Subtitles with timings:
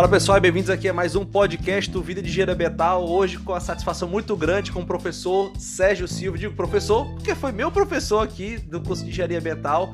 [0.00, 3.06] Fala pessoal e bem-vindos aqui a mais um podcast do Vida de Engenharia Ambiental.
[3.06, 6.38] Hoje com a satisfação muito grande com o professor Sérgio Silva.
[6.38, 9.92] Digo professor porque foi meu professor aqui do curso de Engenharia Ambiental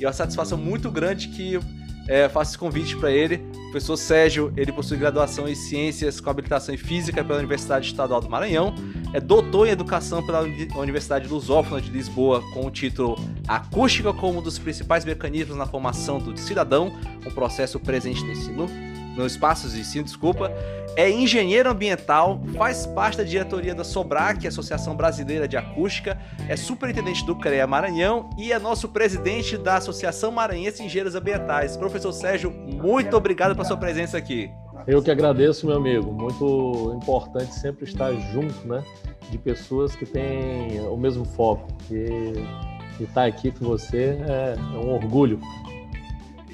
[0.00, 1.60] e é uma satisfação muito grande que
[2.08, 3.36] é, faço esse convite para ele.
[3.36, 8.20] O professor Sérgio, ele possui graduação em Ciências com habilitação em Física pela Universidade Estadual
[8.20, 8.74] do Maranhão,
[9.12, 13.16] é doutor em Educação pela Universidade Lusófona de Lisboa, com o título
[13.46, 16.92] Acústica como um dos principais mecanismos na formação do cidadão,
[17.24, 20.52] um processo presente no ensino, no espaços de ensino, desculpa,
[20.96, 27.24] é engenheiro ambiental, faz parte da diretoria da SOBRAC, Associação Brasileira de Acústica, é superintendente
[27.24, 31.76] do CREA Maranhão e é nosso presidente da Associação Maranhense de Engenheiros Ambientais.
[31.76, 34.50] Professor Sérgio, muito obrigado pela sua presença aqui.
[34.86, 36.12] Eu que agradeço, meu amigo.
[36.12, 38.84] Muito importante sempre estar junto, né?
[39.30, 41.66] De pessoas que têm o mesmo foco.
[41.90, 45.40] E estar aqui com você é, é um orgulho.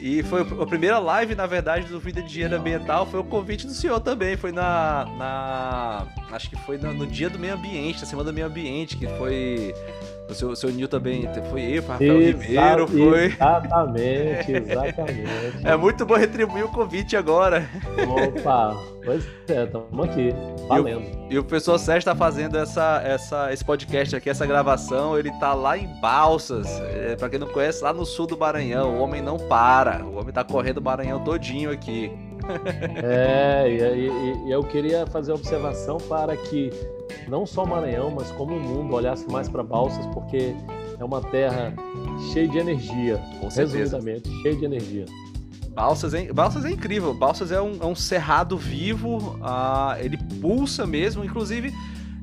[0.05, 3.69] E foi a primeira live, na verdade, do Vida de Engenharia Ambiental, foi o convite
[3.69, 4.37] do senhor também.
[4.37, 5.07] Foi na.
[5.17, 8.97] na acho que foi no, no dia do meio ambiente, na semana do meio ambiente,
[8.97, 9.73] que foi
[10.29, 13.25] o seu, seu Nil também foi eu, foi Rafael Exa Ribeiro, foi.
[13.27, 15.67] Exatamente, exatamente.
[15.67, 17.69] é muito bom retribuir o convite agora.
[18.09, 20.35] Opa, pois é, estamos aqui,
[20.69, 21.03] valendo.
[21.03, 25.19] E o, e o professor Sérgio está fazendo essa, essa, esse podcast aqui, essa gravação,
[25.19, 26.67] ele tá lá em Balsas.
[26.81, 28.97] É, para quem não conhece, lá no sul do Maranhão.
[28.97, 30.05] O homem não para.
[30.05, 32.11] O homem tá correndo o Maranhão todinho aqui.
[33.03, 36.71] É, e, e, e, eu queria fazer a observação para que
[37.29, 40.55] não só o Maranhão, mas como o mundo olhasse mais para Balsas, porque
[40.99, 41.75] é uma terra
[42.33, 45.07] cheia de energia, Com resumidamente, cheia de energia.
[45.75, 47.15] Balsas é, Balsas é incrível.
[47.15, 51.25] Balsas é um, é um cerrado vivo, uh, ele pulsa mesmo.
[51.25, 51.73] Inclusive,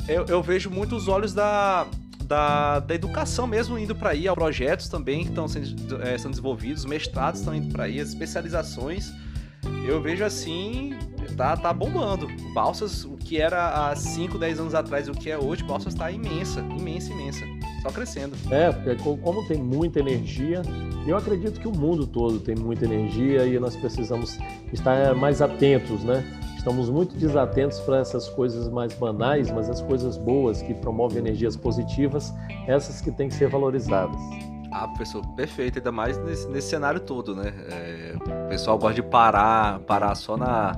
[0.07, 1.87] eu, eu vejo muitos olhos da,
[2.23, 6.85] da, da, educação mesmo indo para aí, projetos também que estão sendo, é, sendo desenvolvidos,
[6.85, 9.11] mestrados estão indo para aí, as especializações.
[9.85, 10.95] Eu vejo assim,
[11.35, 12.27] tá, tá bombando.
[12.53, 15.93] Balsas, o que era há 5, 10 anos atrás e o que é hoje, Balsas
[15.93, 17.45] está imensa, imensa, imensa.
[17.81, 18.35] Só crescendo.
[18.51, 20.61] É, porque como tem muita energia,
[21.07, 24.37] eu acredito que o mundo todo tem muita energia e nós precisamos
[24.73, 26.23] estar mais atentos, né?
[26.57, 31.55] Estamos muito desatentos para essas coisas mais banais, mas as coisas boas que promovem energias
[31.55, 32.33] positivas,
[32.67, 34.19] essas que têm que ser valorizadas.
[34.71, 37.53] Ah, professor, perfeito, ainda mais nesse, nesse cenário todo, né?
[37.69, 38.15] É,
[38.45, 40.77] o pessoal gosta de parar, parar só na,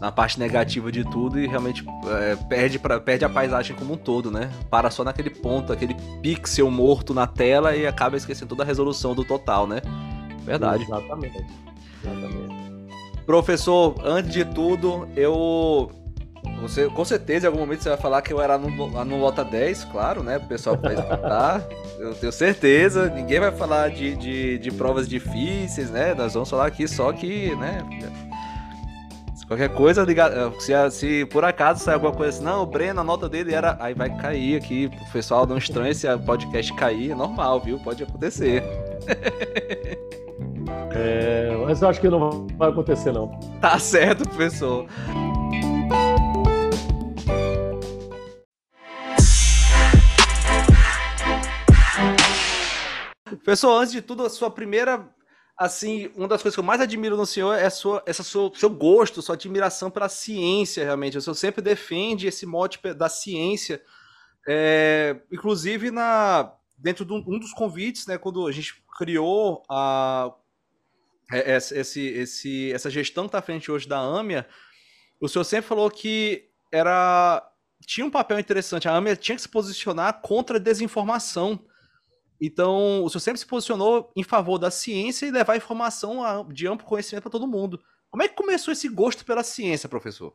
[0.00, 3.96] na parte negativa de tudo e realmente é, perde, pra, perde a paisagem como um
[3.96, 4.50] todo, né?
[4.68, 9.14] Para só naquele ponto, aquele pixel morto na tela e acaba esquecendo toda a resolução
[9.14, 9.80] do total, né?
[10.44, 10.84] Verdade.
[10.84, 11.46] Exatamente.
[12.04, 12.56] Exatamente.
[13.24, 15.90] Professor, antes de tudo, eu.
[16.62, 18.70] Você, com certeza, em algum momento você vai falar que eu era no,
[19.04, 20.38] no Lota 10, claro, né?
[20.38, 21.62] O pessoal vai escutar.
[22.00, 23.08] eu tenho certeza.
[23.08, 26.14] Ninguém vai falar de, de, de provas difíceis, né?
[26.14, 27.82] Nós vamos falar aqui só que, né?
[29.46, 30.04] Qualquer coisa,
[30.58, 33.76] se, se por acaso sair alguma coisa assim, não, o Breno, a nota dele era.
[33.78, 37.78] Aí vai cair aqui, o pessoal não estranha se o podcast cair, é normal, viu?
[37.78, 38.62] Pode acontecer.
[40.98, 43.28] É, mas eu acho que não vai acontecer, não.
[43.60, 44.86] Tá certo, professor.
[53.46, 55.08] Professor, antes de tudo, a sua primeira
[55.56, 58.68] assim, uma das coisas que eu mais admiro no senhor é sua, essa sua, seu
[58.68, 61.16] gosto, sua admiração pela ciência, realmente.
[61.16, 63.80] O senhor sempre defende esse mote da ciência,
[64.48, 70.34] é, inclusive na dentro de um, um, dos convites, né, quando a gente criou a
[71.32, 74.44] é, esse, esse, essa gestão que está à frente hoje da AMIA,
[75.20, 77.48] o senhor sempre falou que era
[77.86, 78.88] tinha um papel interessante.
[78.88, 81.64] A AMIA tinha que se posicionar contra a desinformação.
[82.40, 86.86] Então, o senhor sempre se posicionou em favor da ciência e levar informação de amplo
[86.86, 87.80] conhecimento para todo mundo.
[88.10, 90.34] Como é que começou esse gosto pela ciência, professor?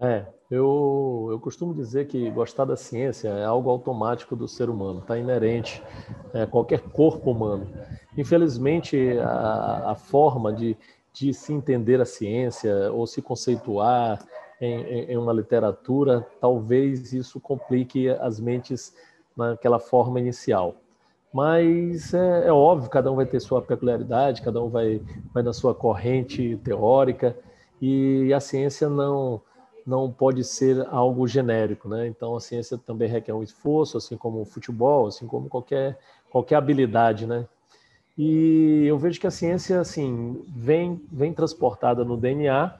[0.00, 4.98] É, eu, eu costumo dizer que gostar da ciência é algo automático do ser humano,
[4.98, 5.82] está inerente
[6.32, 7.72] a é, qualquer corpo humano.
[8.16, 10.76] Infelizmente, a, a forma de,
[11.12, 14.24] de se entender a ciência ou se conceituar
[14.60, 18.94] em, em uma literatura, talvez isso complique as mentes
[19.36, 20.76] naquela forma inicial.
[21.32, 25.02] Mas é, é, óbvio, cada um vai ter sua peculiaridade, cada um vai,
[25.32, 27.36] vai na sua corrente teórica,
[27.82, 29.42] e a ciência não,
[29.84, 32.06] não pode ser algo genérico, né?
[32.06, 35.98] Então a ciência também requer um esforço, assim como o futebol, assim como qualquer,
[36.30, 37.46] qualquer habilidade, né?
[38.16, 42.72] E eu vejo que a ciência, assim, vem, vem transportada no DNA,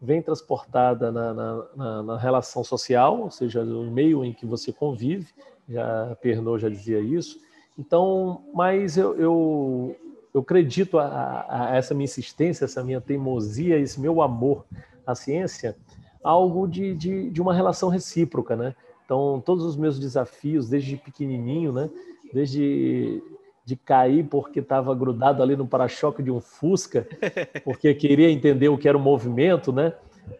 [0.00, 4.72] vem transportada na, na, na, na relação social, ou seja, no meio em que você
[4.72, 5.26] convive,
[5.68, 7.38] já Pernod já dizia isso.
[7.78, 9.96] Então, mas eu, eu,
[10.34, 14.64] eu acredito a, a, essa minha insistência, essa minha teimosia, esse meu amor
[15.06, 15.76] à ciência,
[16.22, 18.74] algo de, de, de uma relação recíproca, né?
[19.04, 21.88] Então, todos os meus desafios, desde pequenininho, né?
[22.32, 23.22] Desde
[23.64, 27.06] de cair porque estava grudado ali no para-choque de um Fusca,
[27.64, 29.92] porque queria entender o que era o movimento, né?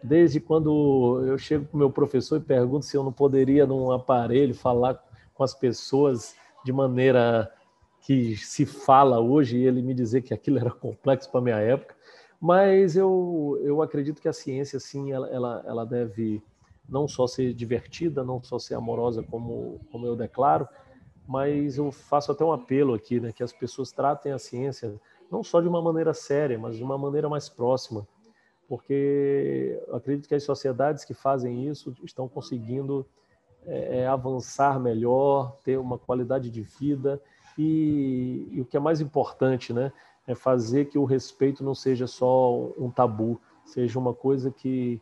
[0.03, 3.91] Desde quando eu chego para o meu professor e pergunto se eu não poderia, num
[3.91, 4.99] aparelho, falar
[5.39, 7.49] com as pessoas de maneira
[8.01, 11.59] que se fala hoje, e ele me dizer que aquilo era complexo para a minha
[11.59, 11.95] época.
[12.41, 16.43] Mas eu, eu acredito que a ciência, sim, ela, ela, ela deve
[16.89, 20.67] não só ser divertida, não só ser amorosa, como, como eu declaro,
[21.25, 24.99] mas eu faço até um apelo aqui, né, que as pessoas tratem a ciência
[25.31, 28.05] não só de uma maneira séria, mas de uma maneira mais próxima,
[28.67, 33.05] porque eu acredito que as sociedades que fazem isso estão conseguindo
[33.65, 37.21] é, é, avançar melhor, ter uma qualidade de vida
[37.57, 39.91] e, e, o que é mais importante, né,
[40.25, 45.01] é fazer que o respeito não seja só um tabu, seja uma coisa que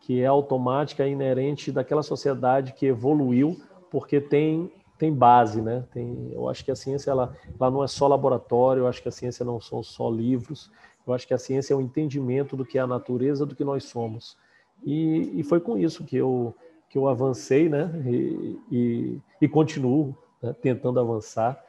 [0.00, 3.58] que é automática, é inerente daquela sociedade que evoluiu
[3.90, 5.84] porque tem tem base, né?
[5.92, 9.08] Tem, eu acho que a ciência ela, ela não é só laboratório, eu acho que
[9.08, 10.70] a ciência não são só livros,
[11.06, 13.64] eu acho que a ciência é o entendimento do que é a natureza, do que
[13.64, 14.36] nós somos.
[14.84, 16.54] E, e foi com isso que eu
[16.94, 17.90] que eu avancei, né?
[18.06, 20.54] E, e, e continuo né?
[20.62, 21.60] tentando avançar,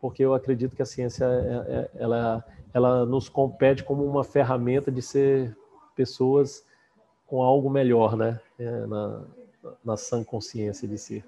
[0.00, 2.42] porque eu acredito que a ciência é, é, ela
[2.72, 5.54] ela nos compete como uma ferramenta de ser
[5.94, 6.64] pessoas
[7.26, 8.40] com algo melhor, né?
[8.58, 9.24] É, na,
[9.84, 11.22] na sã consciência de ser.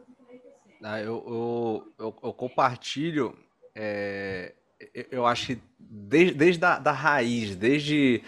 [0.83, 3.37] Ah, eu, eu, eu, eu compartilho,
[3.75, 4.55] é,
[5.11, 8.23] eu acho que desde, desde a da raiz, desde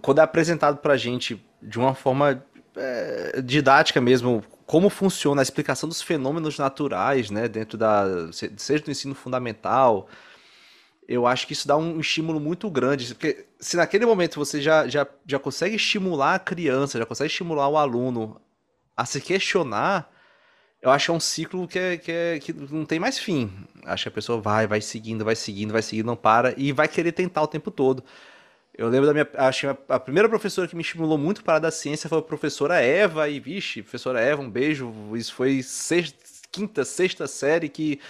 [0.00, 2.42] quando é apresentado para a gente de uma forma
[2.78, 8.90] é, didática mesmo, como funciona a explicação dos fenômenos naturais, né, dentro da, seja do
[8.90, 10.08] ensino fundamental,
[11.08, 14.86] eu acho que isso dá um estímulo muito grande, porque se naquele momento você já,
[14.86, 18.40] já, já consegue estimular a criança, já consegue estimular o aluno
[18.96, 20.10] a se questionar,
[20.80, 23.50] eu acho que é um ciclo que, é, que, é, que não tem mais fim.
[23.84, 26.86] Acho que a pessoa vai, vai seguindo, vai seguindo, vai seguindo, não para e vai
[26.86, 28.04] querer tentar o tempo todo.
[28.78, 29.28] Eu lembro da minha.
[29.34, 32.80] Acho que a primeira professora que me estimulou muito para da ciência foi a professora
[32.80, 34.94] Eva, e vixe, professora Eva, um beijo.
[35.16, 36.16] Isso foi sexta,
[36.52, 38.00] quinta, sexta série que.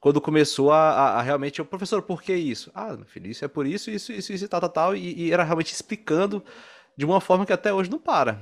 [0.00, 2.70] Quando começou a, a, a realmente, o professor, por que isso?
[2.74, 4.96] Ah, meu filho, isso é por isso, isso, isso, isso e tal, tal, tal.
[4.96, 6.44] E, e era realmente explicando
[6.96, 8.40] de uma forma que até hoje não para.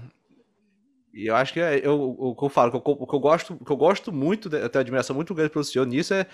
[1.13, 3.21] E eu acho que é, eu, o que eu falo, que eu, o que eu
[3.21, 6.27] gosto, que eu gosto muito, eu tenho admiração muito grande pelo senhor nisso é,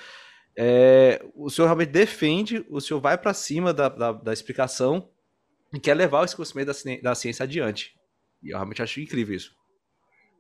[0.57, 5.09] é o senhor realmente defende, o senhor vai para cima da, da, da, explicação
[5.73, 7.95] e quer levar esse conhecimento da, da ciência adiante.
[8.43, 9.53] E eu realmente acho incrível isso.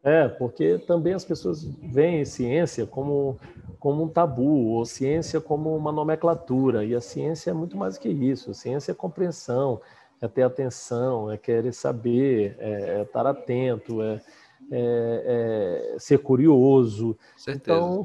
[0.03, 3.39] É, porque também as pessoas veem ciência como,
[3.79, 8.09] como um tabu, ou ciência como uma nomenclatura, e a ciência é muito mais que
[8.09, 8.51] isso.
[8.51, 9.81] A ciência é compreensão,
[10.21, 14.21] é ter atenção, é querer saber, é, é estar atento, é,
[14.73, 17.17] é, é ser curioso.
[17.37, 17.79] Certeza.
[17.79, 18.03] Então,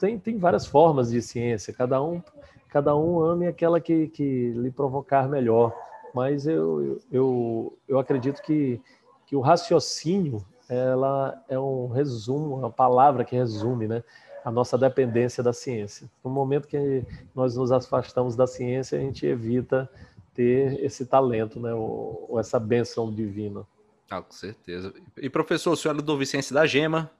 [0.00, 2.22] tem, tem várias formas de ciência, cada um,
[2.70, 5.74] cada um ame aquela que, que lhe provocar melhor.
[6.14, 8.80] Mas eu, eu, eu acredito que,
[9.26, 14.02] que o raciocínio ela é um resumo, uma palavra que resume né,
[14.44, 16.08] a nossa dependência da ciência.
[16.24, 19.90] No momento que nós nos afastamos da ciência, a gente evita
[20.32, 21.72] ter esse talento, né?
[21.74, 23.66] Ou, ou essa benção divina.
[24.10, 24.92] Ah, com certeza.
[25.16, 27.10] E professor, o senhor é do Vicente da Gema?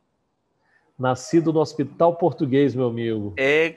[0.98, 3.32] Nascido no Hospital Português, meu amigo.
[3.36, 3.76] É,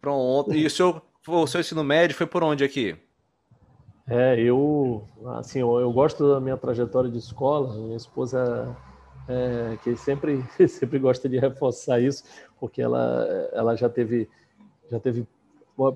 [0.00, 0.54] pronto.
[0.54, 2.96] E o seu, o seu ensino médio foi por onde aqui?
[4.08, 5.06] É, eu,
[5.36, 7.74] assim, eu, eu gosto da minha trajetória de escola.
[7.74, 8.76] Minha esposa,
[9.28, 12.24] é, que sempre, sempre gosta de reforçar isso,
[12.58, 14.28] porque ela, ela já teve,
[14.90, 15.26] já teve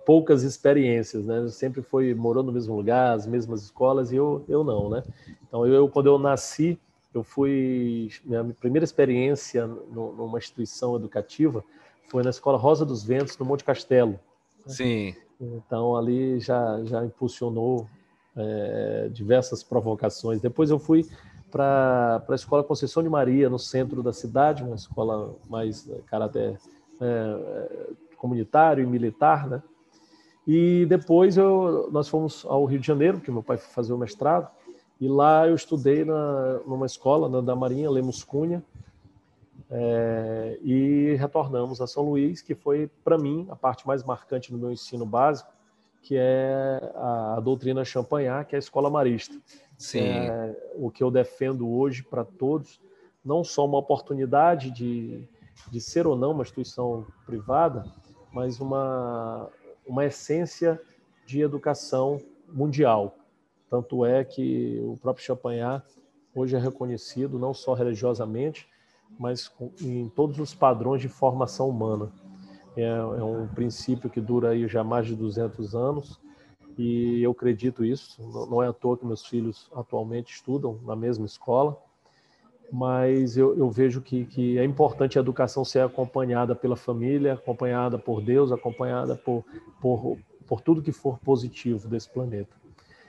[0.04, 1.46] poucas experiências, né?
[1.48, 5.02] Sempre foi morou no mesmo lugar, as mesmas escolas e eu eu não, né?
[5.46, 6.78] Então eu quando eu nasci,
[7.12, 11.62] eu fui minha primeira experiência numa instituição educativa
[12.08, 14.12] foi na escola Rosa dos Ventos no Monte Castelo.
[14.12, 14.18] Né?
[14.72, 15.14] Sim.
[15.40, 17.86] Então ali já já impulsionou
[18.36, 20.40] é, diversas provocações.
[20.40, 21.06] Depois eu fui
[21.50, 26.58] para a escola Conceição de Maria no centro da cidade, uma escola mais caráter
[27.00, 29.62] é, comunitário e militar, né?
[30.46, 33.98] E depois eu, nós fomos ao Rio de Janeiro, porque meu pai foi fazer o
[33.98, 34.48] mestrado,
[35.00, 38.62] e lá eu estudei na, numa escola na, da Marinha, Lemos Cunha,
[39.68, 44.58] é, e retornamos a São Luís, que foi, para mim, a parte mais marcante do
[44.58, 45.50] meu ensino básico,
[46.06, 49.34] que é a, a doutrina Champagnat, que é a escola marista.
[49.76, 49.98] Sim.
[49.98, 52.80] É, o que eu defendo hoje para todos,
[53.24, 55.28] não só uma oportunidade de,
[55.68, 57.84] de ser ou não uma instituição privada,
[58.32, 59.50] mas uma,
[59.84, 60.80] uma essência
[61.26, 62.20] de educação
[62.52, 63.16] mundial.
[63.68, 65.84] Tanto é que o próprio Champagnat
[66.32, 68.68] hoje é reconhecido não só religiosamente,
[69.18, 72.12] mas em todos os padrões de formação humana.
[72.76, 76.20] É, é um princípio que dura aí já mais de 200 anos
[76.76, 78.20] e eu acredito isso.
[78.50, 81.76] Não é à toa que meus filhos atualmente estudam na mesma escola,
[82.70, 87.98] mas eu, eu vejo que, que é importante a educação ser acompanhada pela família, acompanhada
[87.98, 89.44] por Deus, acompanhada por,
[89.80, 92.54] por, por tudo que for positivo desse planeta.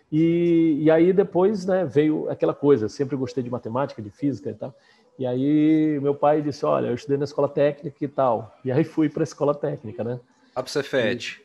[0.10, 4.54] E, e aí depois né, veio aquela coisa, sempre gostei de matemática, de física e
[4.54, 4.74] tal.
[5.18, 8.56] E aí meu pai disse, olha, eu estudei na escola técnica e tal.
[8.64, 10.20] E aí fui para a escola técnica, né?
[10.56, 11.42] A pro Cefet.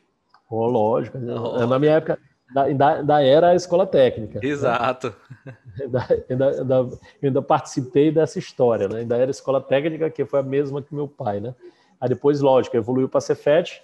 [0.50, 1.18] Oh, lógico.
[1.18, 1.66] Oh.
[1.66, 2.18] Na minha época,
[2.54, 4.40] ainda, ainda era a escola técnica.
[4.42, 4.48] Né?
[4.48, 5.14] Exato.
[5.46, 5.56] Né?
[5.80, 9.00] Ainda, ainda, ainda, ainda, participei dessa história, né?
[9.00, 11.54] Ainda era a escola técnica, que foi a mesma que meu pai, né?
[11.98, 13.82] Aí depois, lógico, evoluiu para a Cefet.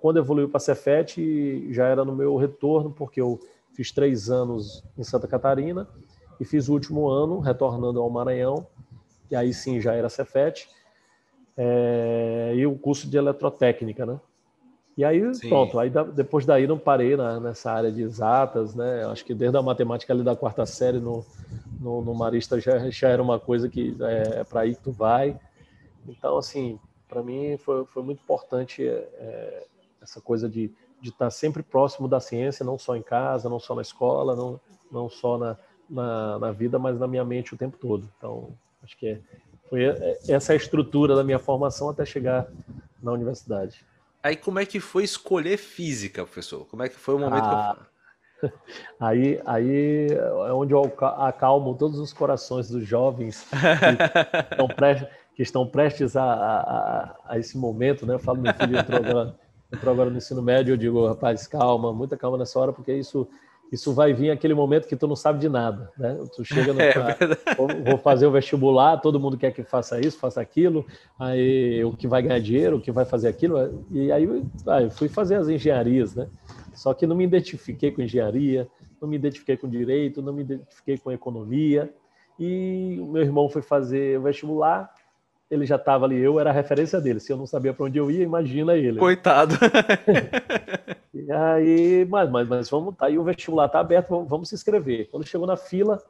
[0.00, 3.38] Quando evoluiu para a Cefet, já era no meu retorno, porque eu
[3.74, 5.86] fiz três anos em Santa Catarina
[6.40, 8.66] e fiz o último ano retornando ao Maranhão,
[9.32, 10.68] e aí sim já era Cefet,
[11.56, 14.20] é, e o curso de eletrotécnica, né?
[14.96, 15.48] E aí, sim.
[15.48, 19.04] pronto, aí depois daí não parei na, nessa área de exatas, né?
[19.06, 21.24] Acho que desde a matemática ali da quarta série no,
[21.80, 24.92] no, no Marista já, já era uma coisa que é, é para aí que tu
[24.92, 25.38] vai.
[26.06, 29.66] Então, assim, para mim foi, foi muito importante é,
[30.02, 30.70] essa coisa de
[31.02, 34.60] de estar sempre próximo da ciência, não só em casa, não só na escola, não,
[34.90, 35.56] não só na,
[35.90, 38.08] na, na vida, mas na minha mente o tempo todo.
[38.16, 38.50] Então,
[38.82, 39.20] acho que é,
[39.68, 39.84] foi
[40.28, 42.46] essa é a estrutura da minha formação até chegar
[43.02, 43.84] na universidade.
[44.22, 46.66] Aí como é que foi escolher física, professor?
[46.66, 48.52] Como é que foi o momento ah, que eu...
[48.98, 55.42] Aí, aí é onde eu acalmo todos os corações dos jovens que estão prestes, que
[55.42, 58.14] estão prestes a, a, a, esse momento, né?
[58.14, 59.38] Eu falo, meu filho entrou agora
[59.72, 63.26] entrou agora no ensino médio, eu digo, rapaz, calma, muita calma nessa hora, porque isso
[63.70, 66.18] isso vai vir aquele momento que tu não sabe de nada, né?
[66.34, 66.94] Tu chega no é,
[67.56, 70.86] vou, vou fazer o vestibular, todo mundo quer que faça isso, faça aquilo,
[71.18, 74.26] aí o que vai ganhar dinheiro, o que vai fazer aquilo, e aí
[74.66, 76.28] ah, eu fui fazer as engenharias, né?
[76.74, 78.68] Só que não me identifiquei com engenharia,
[79.00, 81.92] não me identifiquei com direito, não me identifiquei com economia,
[82.38, 84.92] e o meu irmão foi fazer o vestibular,
[85.52, 87.20] ele já estava ali, eu era a referência dele.
[87.20, 88.98] Se eu não sabia para onde eu ia, imagina ele.
[88.98, 89.54] Coitado.
[91.12, 94.54] e aí, mas, mas, mas vamos, tá aí o vestibular tá aberto, vamos, vamos se
[94.54, 95.10] inscrever.
[95.10, 96.02] Quando chegou na fila,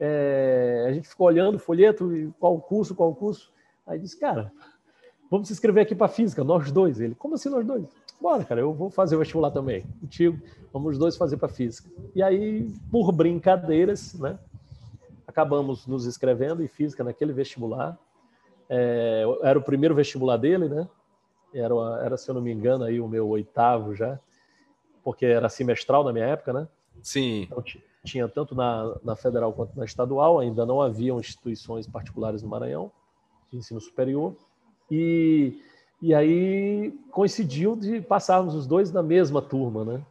[0.00, 3.52] é, a gente ficou olhando o folheto, qual curso, qual curso.
[3.86, 4.50] Aí disse, cara,
[5.30, 7.00] vamos se inscrever aqui para física, nós dois.
[7.00, 7.84] Ele, como assim nós dois?
[8.20, 10.40] Bora, cara, eu vou fazer o vestibular também, contigo.
[10.72, 11.88] Vamos os dois fazer para física.
[12.16, 14.36] E aí, por brincadeiras, né,
[15.24, 17.96] acabamos nos inscrevendo em física naquele vestibular.
[18.74, 20.88] É, era o primeiro vestibular dele, né?
[21.52, 24.18] Era, era, se eu não me engano, aí o meu oitavo já,
[25.04, 26.66] porque era semestral na minha época, né?
[27.02, 27.42] Sim.
[27.42, 27.62] Então,
[28.02, 32.90] tinha tanto na, na federal quanto na estadual, ainda não haviam instituições particulares no Maranhão
[33.50, 34.34] de ensino superior.
[34.90, 35.60] E,
[36.00, 40.02] e aí coincidiu de passarmos os dois na mesma turma, né?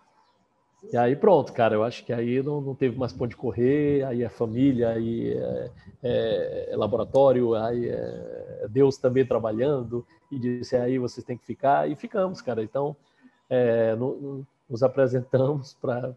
[0.90, 4.04] E aí pronto, cara, eu acho que aí não, não teve mais ponto de correr,
[4.04, 5.72] aí é família, aí é,
[6.02, 11.90] é, é laboratório, aí é Deus também trabalhando, e disse aí vocês têm que ficar,
[11.90, 12.64] e ficamos, cara.
[12.64, 12.96] Então,
[13.50, 16.16] é, no, no, nos apresentamos para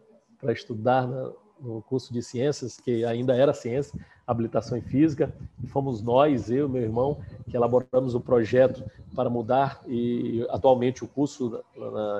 [0.53, 1.31] estudar na,
[1.61, 6.67] no curso de ciências, que ainda era ciência, habilitação em física, e fomos nós, eu
[6.67, 8.83] e meu irmão, que elaboramos o projeto
[9.15, 11.63] para mudar, e atualmente o curso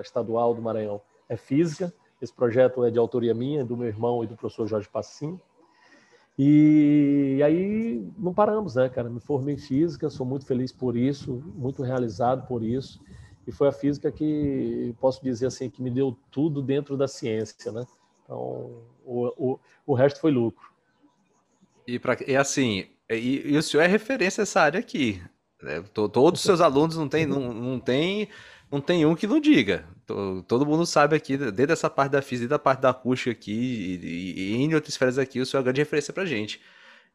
[0.03, 1.93] estadual do Maranhão é física,
[2.25, 5.39] esse projeto é de autoria minha, do meu irmão e do professor Jorge Passim.
[6.39, 9.09] E aí não paramos, né, cara?
[9.09, 13.01] Me formei em física, sou muito feliz por isso, muito realizado por isso.
[13.47, 17.71] E foi a física que posso dizer assim que me deu tudo dentro da ciência,
[17.71, 17.87] né?
[18.25, 20.73] Então o, o, o resto foi lucro.
[21.87, 25.23] E, pra, e assim, e, e o senhor é referência nessa área aqui.
[25.63, 25.85] Né?
[25.93, 28.29] Todos os seus alunos não tem, não, não tem
[28.71, 29.87] não tem um que não diga.
[30.47, 34.53] Todo mundo sabe aqui, desde essa parte da física, da parte da acústica aqui, e,
[34.53, 36.61] e, em outras esferas aqui, o senhor é uma grande referência pra gente.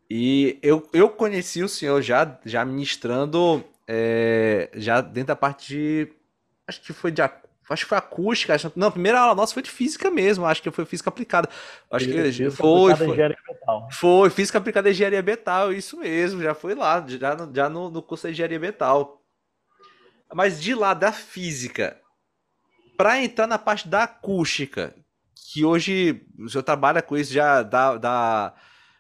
[0.10, 6.14] E eu, eu conheci o senhor já, já ministrando, é, já dentro da parte de.
[6.68, 8.56] Acho que foi de acho que foi acústica.
[8.56, 10.46] Acho, não, a primeira aula nossa foi de física mesmo.
[10.46, 11.48] Acho que foi física aplicada.
[11.92, 12.96] Acho que física foi.
[12.96, 16.42] Foi, foi, física aplicada em engenharia metal, isso mesmo.
[16.42, 19.22] Já foi lá, já, já no, no curso de engenharia metal.
[20.34, 22.00] Mas de lá da física,
[23.00, 24.94] para entrar na parte da acústica,
[25.54, 28.54] que hoje o senhor trabalha com isso, já dá, dá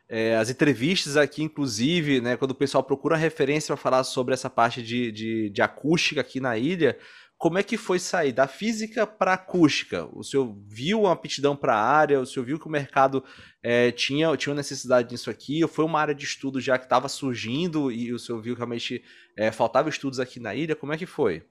[0.08, 4.50] é, as entrevistas aqui, inclusive, né, quando o pessoal procura referência para falar sobre essa
[4.50, 6.98] parte de, de, de, acústica aqui na ilha,
[7.38, 10.08] como é que foi sair da física para acústica?
[10.13, 12.22] O senhor viu uma aptidão para a área?
[12.22, 13.22] O senhor viu que o mercado
[13.62, 15.68] é, tinha, tinha necessidade disso aqui?
[15.68, 19.03] Foi uma área de estudo já que estava surgindo e o senhor viu que realmente
[19.38, 20.74] é, faltava estudos aqui na ilha?
[20.74, 21.44] Como é que foi?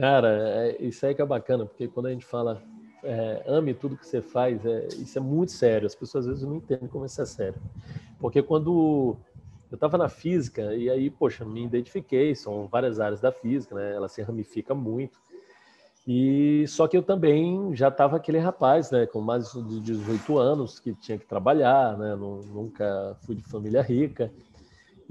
[0.00, 2.62] Cara, é, isso aí que é bacana, porque quando a gente fala
[3.04, 5.86] é, ame tudo que você faz, é, isso é muito sério.
[5.86, 7.60] As pessoas às vezes não entendem como isso é sério.
[8.18, 9.14] Porque quando
[9.70, 13.94] eu estava na física e aí, poxa, me identifiquei, são várias áreas da física, né?
[13.94, 15.18] Ela se ramifica muito.
[16.08, 20.80] E só que eu também já estava aquele rapaz, né, com mais de 18 anos,
[20.80, 22.16] que tinha que trabalhar, né?
[22.16, 24.32] Nunca fui de família rica.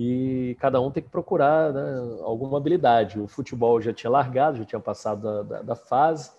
[0.01, 3.20] E cada um tem que procurar né, alguma habilidade.
[3.20, 6.32] O futebol já tinha largado, já tinha passado da, da, da fase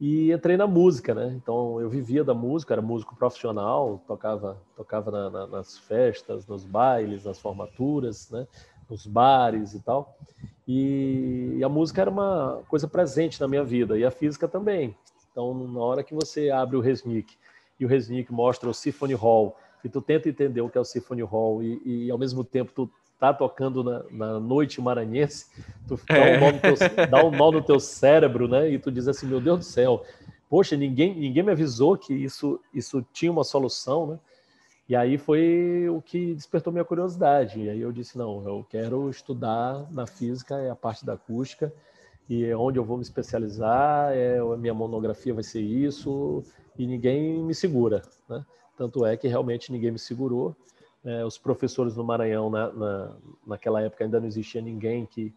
[0.00, 1.32] e entrei na música, né?
[1.40, 6.64] Então eu vivia da música, era músico profissional, tocava tocava na, na, nas festas, nos
[6.64, 8.44] bailes, nas formaturas, né?
[8.90, 10.18] Nos bares e tal.
[10.66, 14.96] E, e, a música era uma coisa presente na minha vida e a física também.
[15.30, 17.36] Então na hora que você abre o Resnick
[17.78, 20.84] e o Resnick mostra o Symphony Hall e tu tenta entender o que é o
[20.84, 25.46] Symphony Hall e, e ao mesmo tempo tu tá tocando na, na noite maranhense,
[25.88, 28.68] tu dá, um no teu, dá um nó no teu cérebro, né?
[28.68, 30.04] E tu diz assim, meu Deus do céu,
[30.50, 34.18] poxa, ninguém, ninguém me avisou que isso, isso tinha uma solução, né?
[34.88, 37.60] E aí foi o que despertou minha curiosidade.
[37.60, 41.72] E aí eu disse, não, eu quero estudar na física, é a parte da acústica,
[42.28, 46.44] e é onde eu vou me especializar, é, a minha monografia vai ser isso,
[46.78, 48.44] e ninguém me segura, né?
[48.76, 50.54] Tanto é que realmente ninguém me segurou.
[51.04, 53.16] É, os professores no Maranhão, na, na,
[53.46, 55.32] naquela época, ainda não existia ninguém que,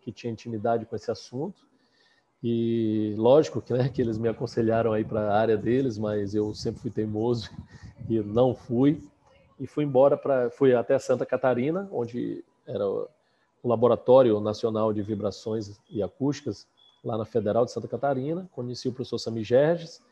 [0.00, 1.68] que tinha intimidade com esse assunto.
[2.42, 6.54] E lógico que, né, que eles me aconselharam aí para a área deles, mas eu
[6.54, 7.50] sempre fui teimoso
[8.08, 9.02] e não fui.
[9.58, 13.08] E fui embora para, fui até Santa Catarina, onde era o
[13.62, 16.66] Laboratório Nacional de Vibrações e Acústicas,
[17.04, 18.48] lá na Federal de Santa Catarina.
[18.52, 20.02] Conheci o professor Sami Gerges,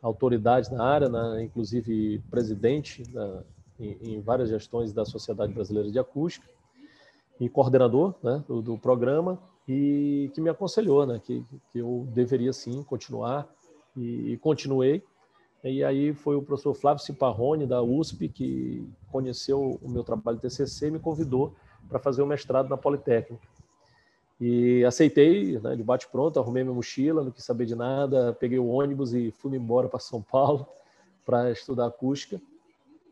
[0.00, 3.42] autoridade na área, né, inclusive presidente da,
[3.78, 6.46] em, em, várias gestões da Sociedade Brasileira de Acústica
[7.40, 12.52] e coordenador né, do, do, programa e que me aconselhou né, que, que eu deveria
[12.52, 13.48] sim continuar
[13.96, 15.02] e, e, continuei.
[15.64, 20.42] E aí foi o professor Flávio Ciparrone, da USP, que conheceu o meu trabalho de
[20.42, 21.54] TCC e me convidou
[21.88, 23.46] para fazer o mestrado na Politécnica.
[24.40, 28.68] E aceitei, né, de bate-pronto, arrumei minha mochila, não quis saber de nada, peguei o
[28.68, 30.66] ônibus e fui embora para São Paulo
[31.26, 32.40] para estudar acústica.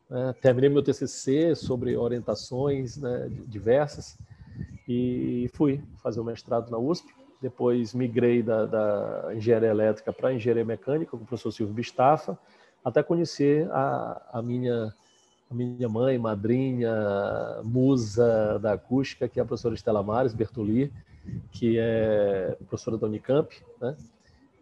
[0.08, 0.34] Né?
[0.40, 4.16] Terminei meu TCC sobre orientações né, diversas
[4.88, 7.12] e fui fazer o mestrado na USP.
[7.42, 12.38] Depois migrei da, da engenharia elétrica para engenharia mecânica com o professor Silvio Bistafa,
[12.84, 14.94] até conhecer a, a minha
[15.48, 16.92] a minha mãe, madrinha,
[17.62, 20.92] musa da acústica, que é a professora Estela Mares Bertoli,
[21.50, 23.96] que é professora da Unicamp, né?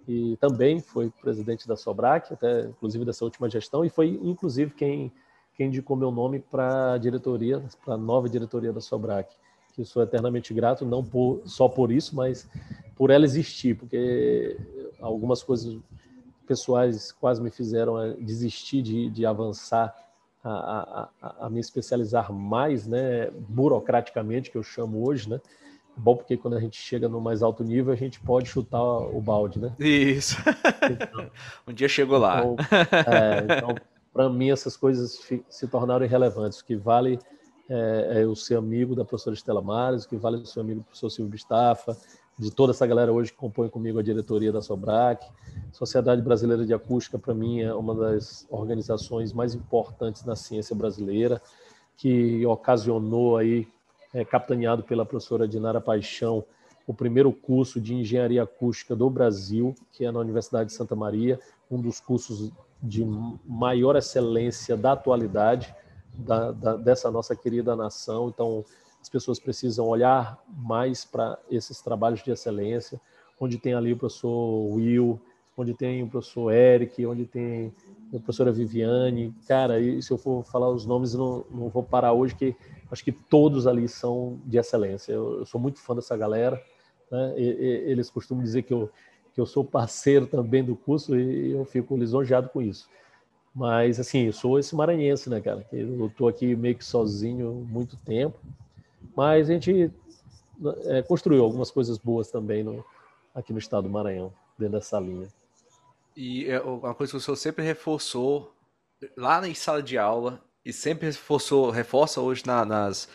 [0.06, 5.10] E também foi presidente da Sobrac, até inclusive dessa última gestão, e foi inclusive quem
[5.56, 9.32] quem indicou meu nome para a diretoria, para a nova diretoria da Sobrac,
[9.72, 12.48] que sou eternamente grato, não por, só por isso, mas
[12.96, 14.56] por ela existir, porque
[15.00, 15.76] algumas coisas
[16.46, 19.94] pessoais quase me fizeram eh, desistir de, de avançar,
[20.42, 25.40] a, a, a, me especializar mais, né, burocraticamente, que eu chamo hoje, né,
[25.96, 29.20] bom porque quando a gente chega no mais alto nível, a gente pode chutar o
[29.20, 29.72] balde, né?
[29.78, 30.36] Isso.
[30.90, 31.30] Então,
[31.68, 32.40] um dia chegou lá.
[32.40, 32.56] Então,
[33.12, 33.74] é, então
[34.12, 36.60] para mim essas coisas se tornaram irrelevantes.
[36.60, 37.18] O que vale
[37.68, 40.80] é, é o ser amigo da professora Estela Mares, o que vale o ser amigo
[40.80, 41.96] do professor Silvio Bistafa,
[42.38, 45.26] de toda essa galera hoje que compõe comigo a diretoria da Sobrac.
[45.72, 51.40] Sociedade Brasileira de Acústica, para mim, é uma das organizações mais importantes na ciência brasileira,
[51.96, 53.68] que ocasionou aí,
[54.14, 56.44] é, capitaneado pela professora Dinara Paixão,
[56.86, 61.38] o primeiro curso de engenharia acústica do Brasil, que é na Universidade de Santa Maria,
[61.70, 63.04] um dos cursos de
[63.44, 65.74] maior excelência da atualidade
[66.14, 68.28] da, da, dessa nossa querida nação.
[68.28, 68.64] Então,
[69.00, 73.00] as pessoas precisam olhar mais para esses trabalhos de excelência,
[73.40, 75.20] onde tem ali o professor Will,
[75.56, 77.72] onde tem o professor Eric, onde tem
[78.08, 79.34] a professora Viviane.
[79.46, 82.54] Cara, e se eu for falar os nomes, não, não vou parar hoje, que
[82.90, 85.12] acho que todos ali são de excelência.
[85.12, 86.62] Eu, eu sou muito fã dessa galera.
[87.10, 87.34] Né?
[87.36, 88.90] E, e, eles costumam dizer que eu
[89.34, 92.88] que eu sou parceiro também do curso e eu fico lisonjeado com isso.
[93.52, 95.66] Mas, assim, eu sou esse maranhense, né, cara?
[95.72, 98.38] Eu estou aqui meio que sozinho muito tempo,
[99.14, 99.90] mas a gente
[100.84, 102.84] é, construiu algumas coisas boas também no,
[103.34, 105.28] aqui no estado do Maranhão, dentro dessa linha.
[106.16, 108.54] E é uma coisa que o senhor sempre reforçou
[109.16, 113.08] lá na sala de aula e sempre reforçou, reforça hoje na, nas,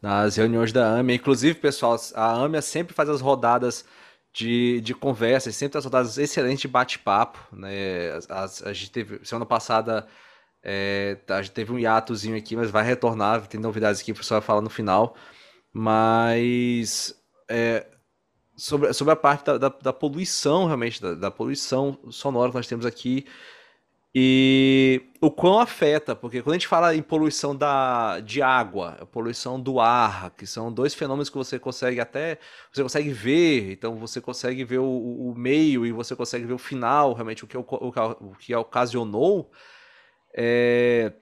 [0.00, 1.16] nas reuniões da AMIA.
[1.16, 3.84] Inclusive, pessoal, a AMIA sempre faz as rodadas
[4.32, 7.38] de, de conversa, sempre as rodadas excelentes de bate-papo.
[7.52, 8.10] Né?
[8.28, 10.06] A, gente teve, semana passada,
[10.62, 14.40] é, a gente teve um hiatozinho aqui, mas vai retornar, tem novidades aqui, o pessoal
[14.40, 15.16] vai falar no final.
[15.72, 17.14] Mas
[17.48, 17.86] é,
[18.56, 22.66] sobre, sobre a parte da, da, da poluição, realmente, da, da, poluição sonora que nós
[22.66, 23.26] temos aqui,
[24.16, 29.60] e o quão afeta, porque quando a gente fala em poluição da, de água, poluição
[29.60, 32.38] do ar, que são dois fenômenos que você consegue até,
[32.72, 36.58] você consegue ver, então você consegue ver o, o meio e você consegue ver o
[36.58, 39.50] final, realmente o que, o, o que ocasionou,
[40.32, 41.12] é,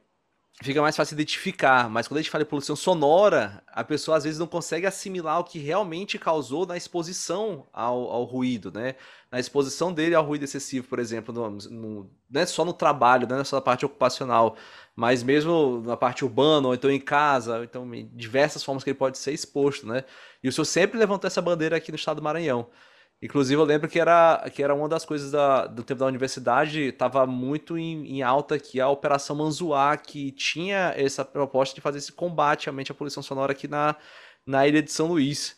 [0.61, 4.25] fica mais fácil identificar, mas quando a gente fala de poluição sonora, a pessoa às
[4.25, 8.95] vezes não consegue assimilar o que realmente causou na exposição ao, ao ruído, né?
[9.31, 13.27] Na exposição dele ao ruído excessivo, por exemplo, no, no, não é só no trabalho,
[13.27, 14.57] não é só na parte ocupacional,
[14.95, 18.91] mas mesmo na parte urbana, ou então em casa, ou então em diversas formas que
[18.91, 20.05] ele pode ser exposto, né?
[20.43, 22.69] E o senhor sempre levantou essa bandeira aqui no estado do Maranhão.
[23.23, 26.81] Inclusive, eu lembro que era, que era uma das coisas da, do tempo da universidade,
[26.89, 31.99] estava muito em, em, alta que a Operação Manzuá, que tinha essa proposta de fazer
[31.99, 33.95] esse combate realmente à poluição sonora aqui na,
[34.45, 35.57] na ilha de São Luís.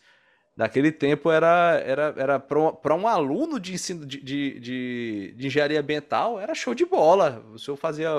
[0.55, 5.81] Naquele tempo era, era, era para um aluno de ensino de, de, de, de, engenharia
[5.81, 7.43] ambiental, era show de bola.
[7.53, 8.11] O senhor fazia,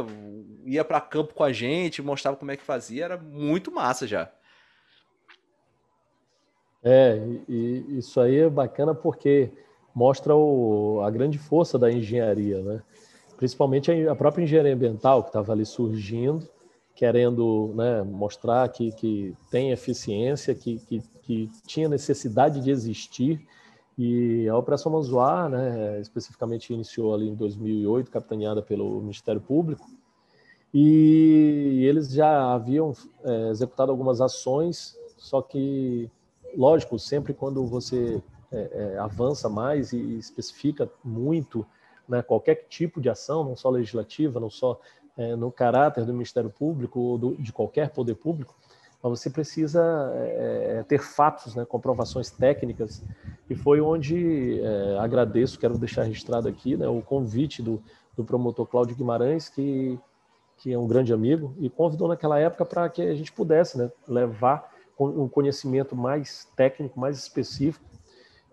[0.65, 4.29] ia para campo com a gente, mostrava como é que fazia, era muito massa já.
[6.87, 7.19] É,
[7.49, 9.51] e isso aí é bacana porque
[9.93, 12.83] mostra o, a grande força da engenharia, né?
[13.37, 16.47] Principalmente a própria engenharia ambiental que estava ali surgindo,
[16.93, 23.45] querendo né, mostrar que, que tem eficiência, que, que, que tinha necessidade de existir.
[23.97, 29.89] E a Operação Manzoá, né, especificamente, iniciou ali em 2008, capitaneada pelo Ministério Público,
[30.73, 32.93] e eles já haviam
[33.23, 36.09] é, executado algumas ações, só que
[36.55, 41.65] lógico, sempre quando você é, é, avança mais e especifica muito
[42.07, 44.79] né, qualquer tipo de ação, não só legislativa, não só
[45.17, 48.55] é, no caráter do Ministério Público ou do, de qualquer poder público,
[49.01, 49.81] mas você precisa
[50.15, 53.03] é, é ter fatos, né, comprovações técnicas,
[53.49, 57.81] e foi onde é, agradeço, quero deixar registrado aqui, né, o convite do,
[58.15, 59.99] do promotor Cláudio Guimarães, que,
[60.57, 63.91] que é um grande amigo, e convidou naquela época para que a gente pudesse né,
[64.07, 67.85] levar um conhecimento mais técnico, mais específico,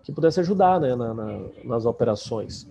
[0.02, 2.66] que pudesse ajudar né, na, na, nas operações.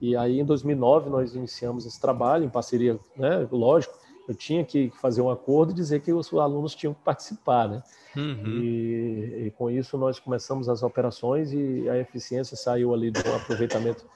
[0.00, 3.94] E aí, em 2009, nós iniciamos esse trabalho em parceria, né, lógico,
[4.28, 7.82] eu tinha que fazer um acordo e dizer que os alunos tinham que participar, né?
[8.16, 8.46] Uhum.
[8.46, 13.36] E, e, com isso nós começamos as operações e a eficiência saiu ali de um
[13.36, 14.06] aproveitamento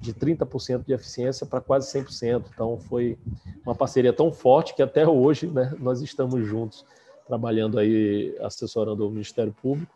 [0.00, 2.44] de 30% de eficiência para quase 100%.
[2.54, 3.18] Então foi
[3.64, 6.84] uma parceria tão forte que até hoje né, nós estamos juntos
[7.28, 9.94] trabalhando aí, assessorando o Ministério Público.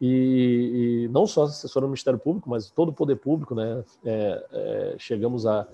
[0.00, 3.84] E, e não só assessorando o Ministério Público, mas todo o poder público, né?
[4.04, 5.66] É, é, chegamos a,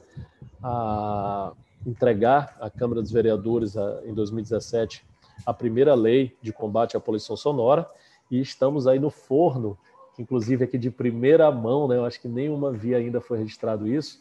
[0.63, 1.53] a,
[1.87, 5.05] entregar à Câmara dos Vereadores, a, em 2017,
[5.45, 7.87] a primeira lei de combate à poluição sonora,
[8.31, 9.77] e estamos aí no forno,
[10.19, 11.97] inclusive aqui de primeira mão, né?
[11.97, 14.19] Eu acho que nenhuma via ainda foi registrado isso.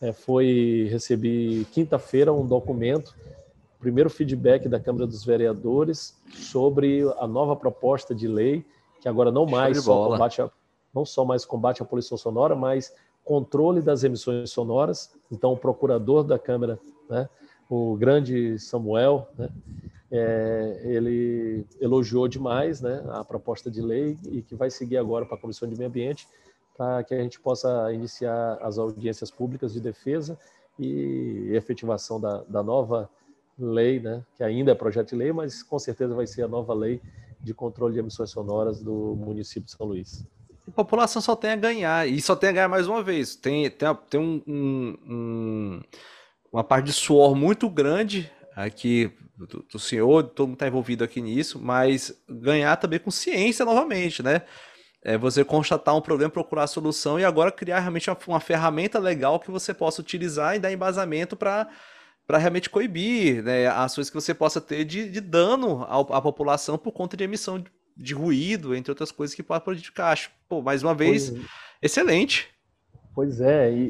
[0.00, 3.16] É, foi recebi quinta-feira um documento
[3.80, 8.64] primeiro feedback da Câmara dos Vereadores sobre a nova proposta de lei,
[9.00, 10.50] que agora não mais só combate a,
[10.94, 15.10] não só mais combate à poluição sonora, mas controle das emissões sonoras.
[15.32, 17.28] Então, o procurador da Câmara, né,
[17.68, 19.48] o grande Samuel, né,
[20.10, 25.36] é, ele elogiou demais né, a proposta de lei e que vai seguir agora para
[25.36, 26.28] a Comissão de Meio Ambiente
[26.76, 30.38] para que a gente possa iniciar as audiências públicas de defesa
[30.78, 33.08] e efetivação da, da nova
[33.64, 36.74] lei, né, que ainda é projeto de lei, mas com certeza vai ser a nova
[36.74, 37.00] lei
[37.40, 40.26] de controle de emissões sonoras do município de São Luís.
[40.68, 43.34] A população só tem a ganhar, e só tem a ganhar mais uma vez.
[43.34, 45.80] Tem, tem, tem um, um, um,
[46.52, 51.20] uma parte de suor muito grande aqui do, do senhor, todo mundo está envolvido aqui
[51.20, 54.42] nisso, mas ganhar também com ciência novamente, né?
[55.02, 58.98] É você constatar um problema, procurar a solução e agora criar realmente uma, uma ferramenta
[58.98, 61.68] legal que você possa utilizar e dar embasamento para
[62.30, 66.92] para realmente coibir né, ações que você possa ter de, de dano à população por
[66.92, 70.12] conta de emissão de, de, ruído, entre outras coisas que pode prejudicar.
[70.12, 71.44] Acho, pô, mais uma vez, pois,
[71.82, 72.46] excelente.
[73.16, 73.82] Pois é, e,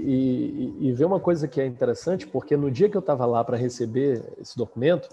[0.81, 3.45] e, e ver uma coisa que é interessante, porque no dia que eu estava lá
[3.45, 5.11] para receber esse documento,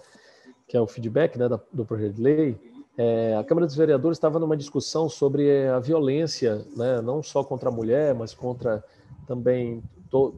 [0.65, 2.57] que é o feedback né, do projeto de lei,
[2.97, 7.67] é, a Câmara dos Vereadores estava numa discussão sobre a violência, né, não só contra
[7.67, 8.81] a mulher, mas contra
[9.27, 9.83] também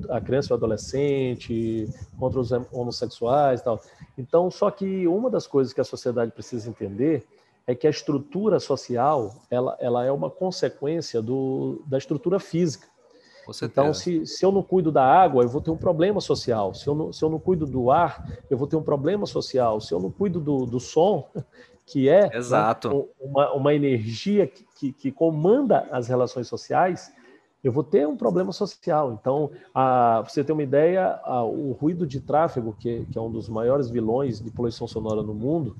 [0.09, 3.81] a criança e o adolescente, contra os homossexuais e tal.
[4.17, 7.25] Então, só que uma das coisas que a sociedade precisa entender
[7.65, 12.87] é que a estrutura social ela, ela é uma consequência do, da estrutura física.
[13.81, 16.73] Então, se, se eu não cuido da água, eu vou ter um problema social.
[16.73, 19.81] Se eu não, se eu não cuido do ar, eu vou ter um problema social.
[19.81, 21.27] Se eu não cuido do, do som,
[21.85, 27.11] que é né, uma, uma energia que, que, que comanda as relações sociais,
[27.63, 29.13] eu vou ter um problema social.
[29.13, 33.31] Então, a, você ter uma ideia, a, o ruído de tráfego, que, que, é um
[33.31, 35.75] dos maiores vilões de poluição sonora no mundo,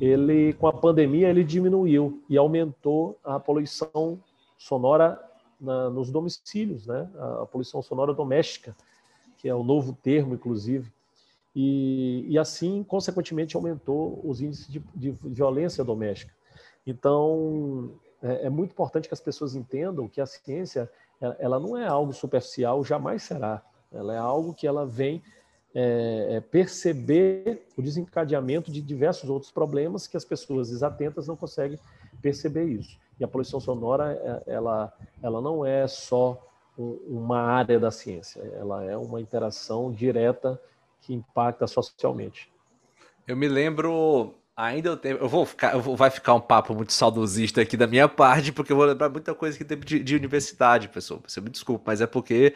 [0.00, 4.18] ele, com a pandemia, ele diminuiu e aumentou a poluição
[4.58, 5.20] sonora
[5.60, 7.08] na, nos domicílios, né?
[7.16, 8.74] A, a, poluição sonora doméstica,
[9.38, 10.92] que é o novo termo, inclusive.
[11.54, 16.32] E, e assim, consequentemente, aumentou os índices de, de violência doméstica.
[16.84, 20.90] Então, é, é muito importante que as pessoas entendam que a ciência
[21.38, 23.62] ela não é algo superficial, jamais será.
[23.92, 25.22] Ela é algo que ela vem
[25.74, 31.78] é, é, perceber o desencadeamento de diversos outros problemas que as pessoas desatentas não conseguem
[32.20, 32.98] perceber isso.
[33.18, 34.12] E a poluição sonora,
[34.46, 40.60] é, ela, ela não é só uma área da ciência, ela é uma interação direta
[41.02, 42.50] que impacta socialmente.
[43.26, 45.16] Eu me lembro Ainda eu tenho.
[45.16, 45.72] Eu vou ficar.
[45.72, 48.84] Eu vou, vai ficar um papo muito saudosista aqui da minha parte, porque eu vou
[48.84, 51.22] lembrar muita coisa que tem de, de universidade, pessoal.
[51.26, 52.54] Você me desculpa, mas é porque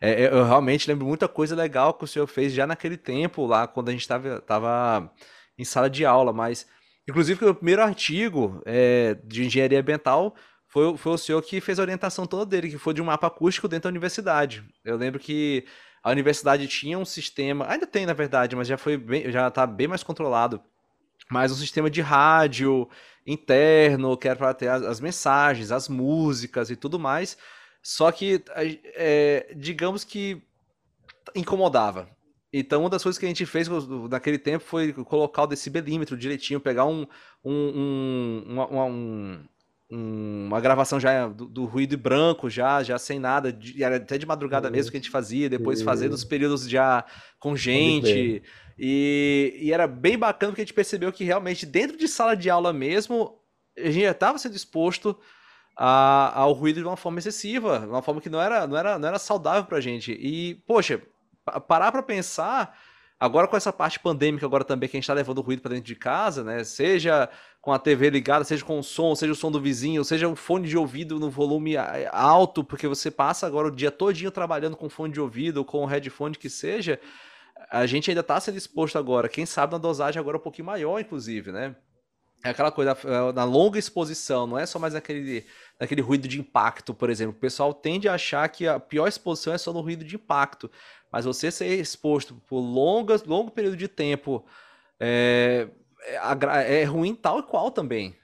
[0.00, 3.46] é, é, eu realmente lembro muita coisa legal que o senhor fez já naquele tempo,
[3.46, 5.12] lá quando a gente estava tava
[5.58, 6.32] em sala de aula.
[6.32, 6.66] Mas,
[7.08, 10.34] inclusive, o primeiro artigo é, de engenharia ambiental
[10.68, 13.26] foi, foi o senhor que fez a orientação toda dele, que foi de um mapa
[13.26, 14.64] acústico dentro da universidade.
[14.84, 15.66] Eu lembro que
[16.02, 19.66] a universidade tinha um sistema, ainda tem na verdade, mas já foi bem, já está
[19.66, 20.60] bem mais controlado
[21.30, 22.88] mas um sistema de rádio
[23.26, 27.36] interno, que era para ter as, as, mensagens, as músicas e tudo mais.
[27.82, 30.42] Só que, é, digamos que
[31.34, 32.08] incomodava.
[32.52, 33.68] Então, uma das coisas que a gente fez
[34.08, 37.06] naquele tempo foi colocar o decibelímetro direitinho, pegar um,
[37.44, 39.44] um, um, um
[39.96, 44.68] uma gravação já do, do, ruído branco, já, já sem nada, de, até de madrugada
[44.68, 47.04] mesmo que a gente fazia, depois fazer nos períodos já
[47.38, 48.42] com gente.
[48.76, 52.50] E, e, era bem bacana porque a gente percebeu que realmente dentro de sala de
[52.50, 53.38] aula mesmo,
[53.78, 55.16] a gente já estava sendo exposto
[55.76, 58.98] a, ao ruído de uma forma excessiva, de uma forma que não era, não era,
[58.98, 60.10] não era saudável pra gente.
[60.12, 61.00] E, poxa,
[61.68, 62.76] parar para pensar,
[63.20, 65.74] agora com essa parte pandêmica agora também que a gente está levando o ruído para
[65.74, 66.64] dentro de casa, né?
[66.64, 67.28] Seja
[67.64, 70.36] com a TV ligada, seja com o som, seja o som do vizinho, seja o
[70.36, 71.78] fone de ouvido no volume
[72.12, 75.82] alto, porque você passa agora o dia todinho trabalhando com fone de ouvido ou com
[75.82, 77.00] o headphone que seja,
[77.70, 81.00] a gente ainda está sendo exposto agora, quem sabe na dosagem agora um pouquinho maior,
[81.00, 81.74] inclusive, né?
[82.44, 85.46] É aquela coisa, é, na longa exposição, não é só mais naquele,
[85.80, 87.34] naquele ruído de impacto, por exemplo.
[87.34, 90.70] O pessoal tende a achar que a pior exposição é só no ruído de impacto.
[91.10, 94.44] Mas você ser exposto por longas, longo período de tempo
[95.00, 95.68] é,
[96.06, 98.14] é, é ruim tal e qual também.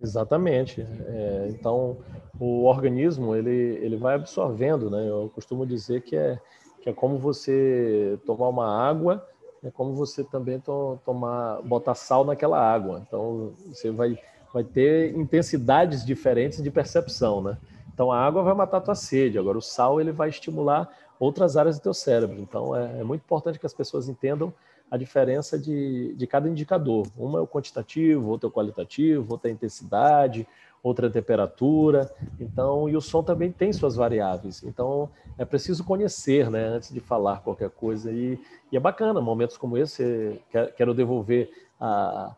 [0.00, 0.80] Exatamente.
[0.80, 1.98] É, então,
[2.38, 5.08] o organismo ele, ele vai absorvendo, né?
[5.08, 6.38] Eu costumo dizer que é,
[6.80, 9.26] que é como você tomar uma água,
[9.62, 13.02] é como você também to, tomar, botar sal naquela água.
[13.06, 14.16] Então, você vai,
[14.54, 17.58] vai ter intensidades diferentes de percepção, né?
[17.92, 19.38] Então, a água vai matar a tua sede.
[19.38, 22.38] Agora, o sal ele vai estimular outras áreas do teu cérebro.
[22.38, 24.54] Então, é, é muito importante que as pessoas entendam
[24.90, 27.06] a diferença de, de cada indicador.
[27.16, 30.46] Uma é o quantitativo, outro é o qualitativo, outra é a intensidade,
[30.82, 32.10] outra é a temperatura.
[32.40, 34.62] Então, e o som também tem suas variáveis.
[34.62, 38.10] Então, é preciso conhecer, né, antes de falar qualquer coisa.
[38.10, 38.38] E,
[38.72, 40.40] e é bacana, momentos como esse,
[40.76, 42.34] quero devolver a,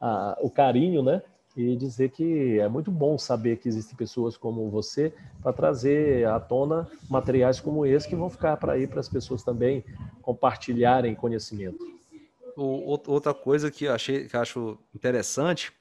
[0.00, 1.22] a, o carinho, né,
[1.56, 6.38] e dizer que é muito bom saber que existem pessoas como você para trazer à
[6.38, 9.82] tona materiais como esse que vão ficar para ir para as pessoas também
[10.20, 11.78] compartilharem conhecimento.
[12.56, 15.72] Outra coisa que eu achei que eu acho interessante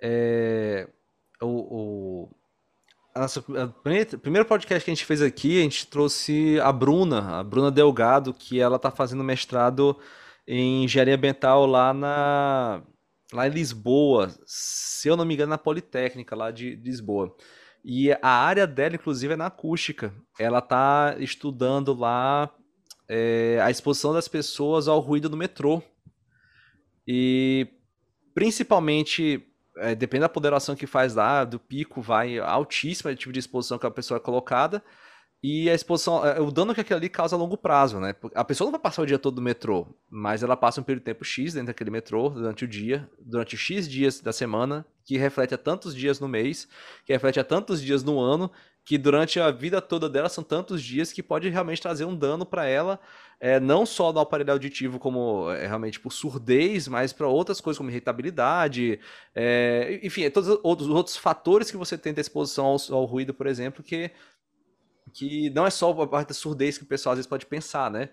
[0.00, 0.88] é
[1.42, 2.28] o, o
[3.14, 7.40] a nossa, a primeiro podcast que a gente fez aqui, a gente trouxe a Bruna,
[7.40, 9.96] a Bruna Delgado, que ela está fazendo mestrado
[10.46, 12.82] em engenharia ambiental lá na
[13.32, 17.34] lá em Lisboa, se eu não me engano, na Politécnica lá de Lisboa.
[17.84, 20.12] E a área dela, inclusive, é na acústica.
[20.38, 22.50] Ela está estudando lá
[23.08, 25.82] é, a exposição das pessoas ao ruído do metrô.
[27.06, 27.66] E
[28.34, 29.46] principalmente,
[29.78, 33.78] é, depende da ponderação que faz lá, do pico vai altíssima, o tipo de exposição
[33.78, 34.82] que a pessoa é colocada.
[35.42, 38.14] E a exposição, é, o dano que aquilo ali causa a longo prazo, né?
[38.34, 41.00] A pessoa não vai passar o dia todo no metrô, mas ela passa um período
[41.00, 45.16] de tempo X dentro daquele metrô durante o dia, durante X dias da semana, que
[45.16, 46.68] reflete a tantos dias no mês,
[47.06, 48.50] que reflete a tantos dias no ano,
[48.84, 52.44] que durante a vida toda dela são tantos dias que pode realmente trazer um dano
[52.44, 53.00] para ela,
[53.38, 57.78] é, não só no aparelho auditivo, como é, realmente por surdez, mas para outras coisas
[57.78, 59.00] como irritabilidade,
[59.34, 63.32] é, enfim, é todos os outros, fatores que você tem da exposição ao, ao ruído,
[63.32, 64.10] por exemplo, que,
[65.12, 67.90] que não é só a parte da surdez que o pessoal às vezes pode pensar,
[67.90, 68.10] né?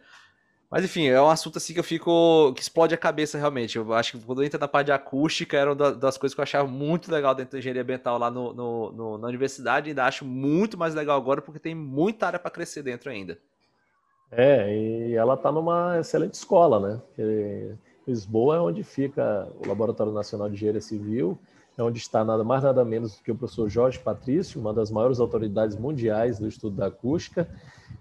[0.69, 2.54] Mas enfim, é um assunto assim que eu fico.
[2.54, 3.78] que explode a cabeça realmente.
[3.78, 6.41] Eu acho que quando eu entro na parte de acústica, era uma das coisas que
[6.41, 9.88] eu achava muito legal dentro da engenharia ambiental lá no, no, no na universidade.
[9.88, 13.39] E ainda acho muito mais legal agora porque tem muita área para crescer dentro ainda.
[14.30, 17.02] É, e ela está numa excelente escola, né?
[17.08, 21.39] Porque Lisboa é onde fica o Laboratório Nacional de Engenharia Civil,
[21.78, 24.90] é onde está nada mais nada menos do que o professor Jorge Patrício, uma das
[24.90, 27.48] maiores autoridades mundiais do estudo da acústica.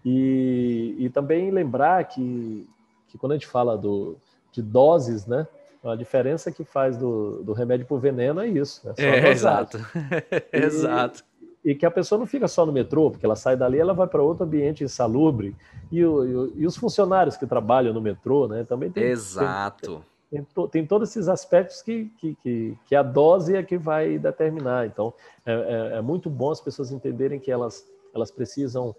[0.05, 2.67] E, e também lembrar que,
[3.09, 4.17] que quando a gente fala do,
[4.51, 5.47] de doses, né?
[5.85, 8.85] A diferença que faz do, do remédio para o veneno é isso.
[8.85, 8.95] Né?
[8.97, 9.79] É, exato.
[10.53, 11.23] exato.
[11.65, 14.07] E que a pessoa não fica só no metrô, porque ela sai dali, ela vai
[14.07, 15.55] para outro ambiente insalubre.
[15.93, 18.65] E, o, e, os funcionários que trabalham no metrô, né?
[18.65, 19.05] Também tem.
[19.05, 19.97] Exato.
[19.97, 24.19] Tem, tem, tem todos esses aspectos que, que, que, que, a dose é que vai
[24.19, 24.87] determinar.
[24.87, 25.12] Então,
[25.45, 28.95] é, é, é muito bom as pessoas entenderem que elas, elas precisam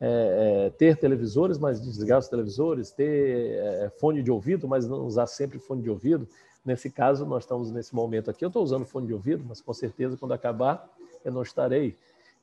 [0.00, 5.06] é, é, ter televisores, mas desligar os televisores, ter é, fone de ouvido, mas não
[5.06, 6.26] usar sempre fone de ouvido.
[6.64, 9.72] Nesse caso, nós estamos nesse momento aqui, eu estou usando fone de ouvido, mas com
[9.72, 10.88] certeza quando acabar
[11.24, 11.96] eu não estarei.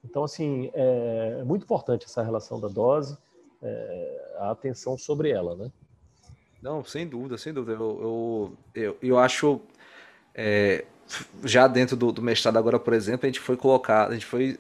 [0.04, 3.18] Então, assim, é, é muito importante essa relação da dose,
[3.62, 5.70] é, a atenção sobre ela, né?
[6.62, 7.74] Não, sem dúvida, sem dúvida.
[7.74, 9.62] Eu, eu, eu, eu acho,
[10.36, 10.86] é,
[11.44, 14.60] já dentro do, do mestrado agora, por exemplo, a gente foi colocar, a gente foi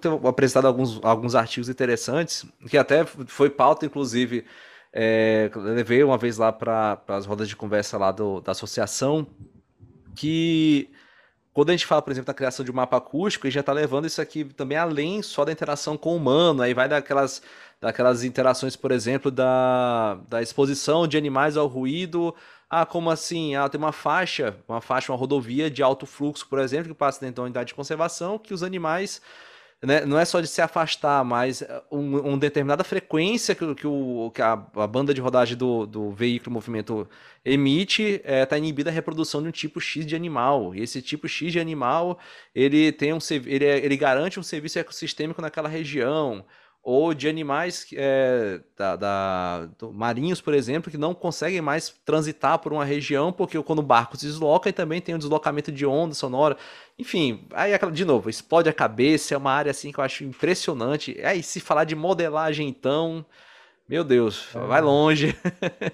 [0.00, 4.44] tenho apresentado alguns, alguns artigos interessantes, que até foi pauta, inclusive,
[4.92, 9.26] é, levei uma vez lá para as rodas de conversa lá do, da associação,
[10.14, 10.88] que
[11.52, 13.60] quando a gente fala, por exemplo, da criação de um mapa acústico, a gente já
[13.60, 17.42] está levando isso aqui também além só da interação com o humano, aí vai daquelas,
[17.80, 22.34] daquelas interações, por exemplo, da, da exposição de animais ao ruído,
[22.68, 23.54] ah, como assim?
[23.54, 27.20] Ah, tem uma faixa, uma faixa, uma rodovia de alto fluxo, por exemplo, que passa
[27.20, 29.20] dentro da unidade de conservação, que os animais
[29.82, 33.86] né, não é só de se afastar, mas eh, uma um determinada frequência que, que,
[33.86, 37.08] o, que a, a, banda de rodagem do, do veículo movimento
[37.44, 40.74] emite está eh, é, inibida a reprodução de um tipo X de animal.
[40.74, 42.18] E esse tipo X de animal
[42.54, 46.44] ele tem um ele, é, ele garante um serviço ecossistêmico naquela região
[46.88, 52.72] ou de animais é, da, da, marinhos, por exemplo, que não conseguem mais transitar por
[52.72, 56.14] uma região, porque quando o barco se desloca, e também tem um deslocamento de onda
[56.14, 56.56] sonora.
[56.96, 61.20] Enfim, aí de novo, explode a cabeça, é uma área assim que eu acho impressionante.
[61.24, 63.26] Aí se falar de modelagem, então,
[63.88, 64.60] meu Deus, é.
[64.60, 65.36] vai longe.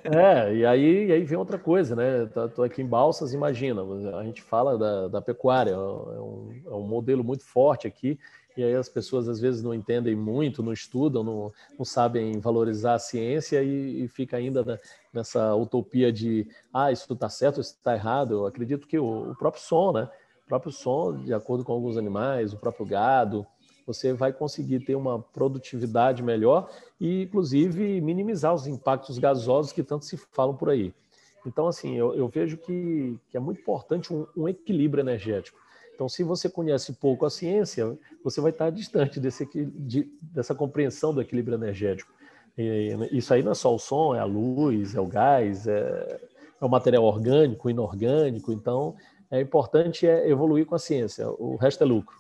[0.04, 2.28] É, e aí, e aí vem outra coisa, né?
[2.54, 3.82] Tô aqui em Balsas, imagina,
[4.18, 8.18] a gente fala da, da pecuária, é um, é um modelo muito forte aqui,
[8.56, 12.94] e aí as pessoas às vezes não entendem muito, não estudam, não, não sabem valorizar
[12.94, 14.78] a ciência e, e fica ainda na,
[15.12, 18.34] nessa utopia de ah, isso está certo, isso está errado.
[18.34, 20.08] Eu acredito que o, o, próprio som, né?
[20.44, 23.46] O próprio som, de acordo com alguns animais, o próprio gado,
[23.86, 30.04] você vai conseguir ter uma produtividade melhor e, inclusive, minimizar os impactos gasosos que tanto
[30.04, 30.92] se falam por aí.
[31.46, 35.58] Então, assim, eu, eu vejo que, que, é muito importante um, um equilíbrio energético.
[36.02, 41.14] Então, se você conhece pouco a ciência, você vai estar distante desse, de, dessa compreensão
[41.14, 42.12] do equilíbrio energético.
[42.58, 46.20] E, isso aí não é só o som, é a luz, é o gás, é,
[46.60, 48.52] é o material orgânico, inorgânico.
[48.52, 48.96] Então,
[49.30, 51.30] é importante é evoluir com a ciência.
[51.30, 52.16] O resto é lucro.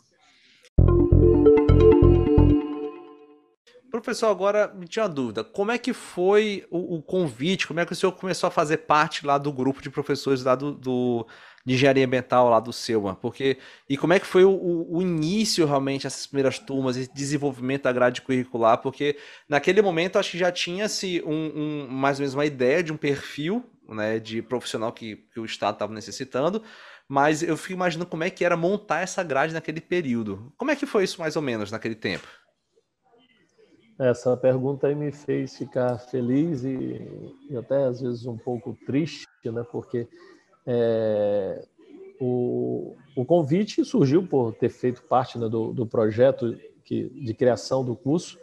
[3.92, 5.44] Professor, agora me tinha uma dúvida.
[5.44, 7.66] Como é que foi o, o, convite?
[7.66, 10.54] Como é que o senhor começou a fazer parte lá do grupo de professores lá
[10.54, 11.26] do, do
[11.62, 13.14] de engenharia ambiental lá do Selma?
[13.14, 17.82] Porque e como é que foi o, o início realmente essas primeiras turmas e desenvolvimento
[17.82, 18.78] da grade curricular?
[18.78, 22.94] Porque naquele momento acho que já tinha-se um, um, mais ou menos uma ideia de
[22.94, 26.62] um perfil né, de profissional que, que o Estado estava necessitando,
[27.06, 30.50] mas eu fico imaginando como é que era montar essa grade naquele período.
[30.56, 32.26] Como é que foi isso mais ou menos naquele tempo?
[34.02, 37.00] Essa pergunta aí me fez ficar feliz e,
[37.48, 39.64] e até às vezes um pouco triste, né?
[39.70, 40.08] Porque
[40.66, 41.64] é,
[42.20, 47.84] o, o convite surgiu por ter feito parte né, do, do projeto que, de criação
[47.84, 48.38] do curso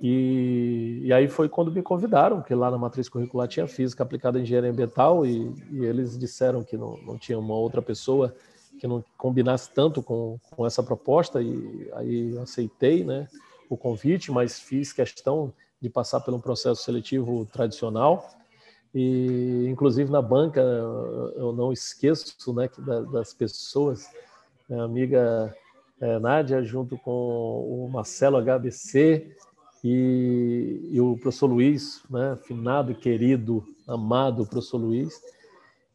[0.00, 4.38] e, e, aí foi quando me convidaram, que lá na matriz curricular tinha física aplicada
[4.38, 8.34] em engenharia ambiental e, e eles disseram que não, não tinha uma outra pessoa
[8.78, 13.26] que não combinasse tanto com, com essa proposta e aí aceitei, né?
[13.68, 18.30] O convite, mas fiz questão de passar por um processo seletivo tradicional.
[18.94, 22.68] E, inclusive, na banca, eu não esqueço né,
[23.12, 24.08] das pessoas.
[24.68, 25.54] Minha amiga
[26.00, 29.36] é, Nádia, junto com o Marcelo HBC
[29.84, 35.20] e, e o professor Luiz, né, finado, querido, amado professor Luiz,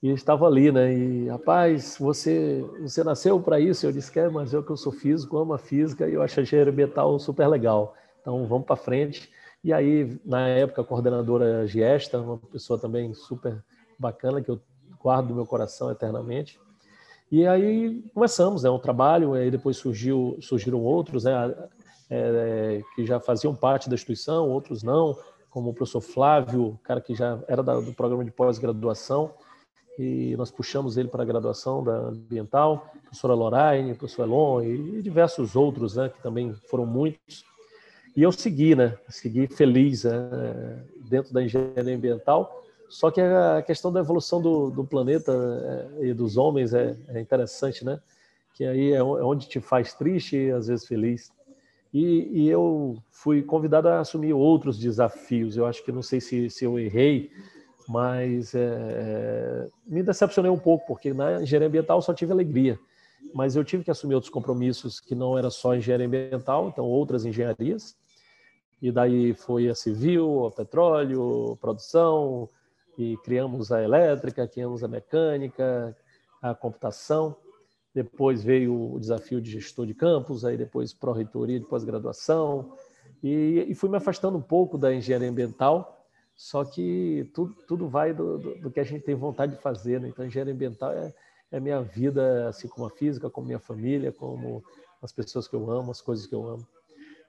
[0.02, 0.94] e estava ali, né?
[0.94, 3.86] E rapaz, você você nasceu para isso?
[3.86, 6.22] Eu disse que é, mas eu que eu sou físico, amo a física e eu
[6.22, 7.96] acho a engenharia ambiental super legal.
[8.20, 9.32] Então vamos para frente.
[9.64, 13.64] E aí, na época, a coordenadora Giesta, uma pessoa também super
[13.98, 14.60] bacana que eu
[15.00, 16.60] guardo no meu coração eternamente.
[17.32, 21.56] E aí começamos, né, um trabalho, aí depois surgiu, surgiram outros, né,
[22.10, 25.18] é, que já faziam parte da instituição, outros não,
[25.50, 29.32] como o professor Flávio, cara que já era da, do programa de pós-graduação,
[30.02, 35.02] e nós puxamos ele para a graduação da ambiental, a professora Lorraine, professor Elon e
[35.02, 37.46] diversos outros, né, que também foram muitos.
[38.16, 43.92] E eu segui, né, segui feliz né, dentro da engenharia ambiental, só que a questão
[43.92, 45.32] da evolução do, do planeta
[46.00, 48.02] é, e dos homens é, é, interessante, né?
[48.54, 51.32] Que aí é, é onde te faz triste e às vezes feliz.
[51.94, 55.56] E, e, eu fui convidado a assumir outros desafios.
[55.56, 57.32] Eu acho que não sei se, se eu errei,
[57.92, 62.80] mas é, é me decepcionei um pouco, porque na engenharia ambiental só tive alegria.
[63.34, 67.26] Mas eu tive que assumir outros compromissos que não era só engenharia ambiental, então outras
[67.26, 67.96] engenharias.
[68.82, 72.50] E daí foi a civil, a petróleo, produção,
[72.98, 75.96] e criamos a elétrica, criamos a mecânica,
[76.42, 77.36] a computação.
[77.94, 82.74] Depois veio o desafio de gestor de campus, aí depois pró-reitoria de pós-graduação.
[83.22, 86.01] E, e, fui me afastando um pouco da engenharia ambiental,
[86.42, 90.02] só que tudo, tudo vai do, do, do que a gente tem vontade de fazer.
[90.02, 90.08] Né?
[90.08, 91.14] Então, engenharia ambiental é,
[91.52, 94.64] é minha vida, assim como a física, como minha família, como
[95.04, 96.68] as pessoas que eu amo, as coisas que eu amo.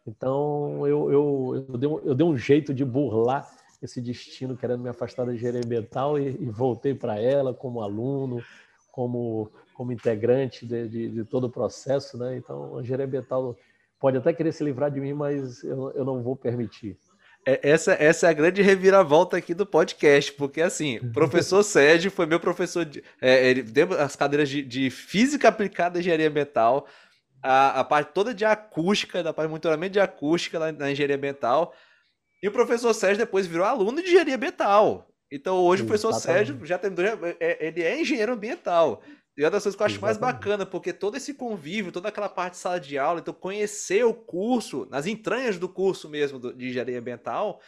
[0.06, 3.46] Então, eu, eu, eu, dei, um, eu dei um jeito de burlar
[3.82, 8.42] esse destino querendo me afastar da engenharia ambiental e, e voltei para ela como aluno,
[8.90, 12.16] como, como integrante de, de, de, todo o processo.
[12.16, 12.38] Né?
[12.38, 13.54] Então, a engenharia ambiental
[14.00, 16.96] pode até querer se livrar de mim, mas eu, eu não vou permitir.
[17.44, 22.10] É, essa, essa é a grande reviravolta aqui do podcast, porque assim, o professor Sérgio
[22.10, 26.28] foi meu professor, de, é, ele deu as cadeiras de, de física aplicada à engenharia
[26.28, 26.86] ambiental,
[27.42, 31.16] a, a parte toda de acústica, da parte de monitoramento de acústica na, na engenharia
[31.16, 31.74] ambiental,
[32.42, 35.08] e o professor Sérgio depois virou aluno de engenharia ambiental.
[35.30, 39.02] Então hoje o professor Sérgio já terminou, é, é, ele é engenheiro ambiental.
[39.36, 40.22] E uma das coisas que eu acho Exatamente.
[40.22, 44.04] mais bacana, porque todo esse convívio, toda aquela parte de sala de aula, então conhecer
[44.04, 47.60] o curso, nas entranhas do curso mesmo de engenharia ambiental,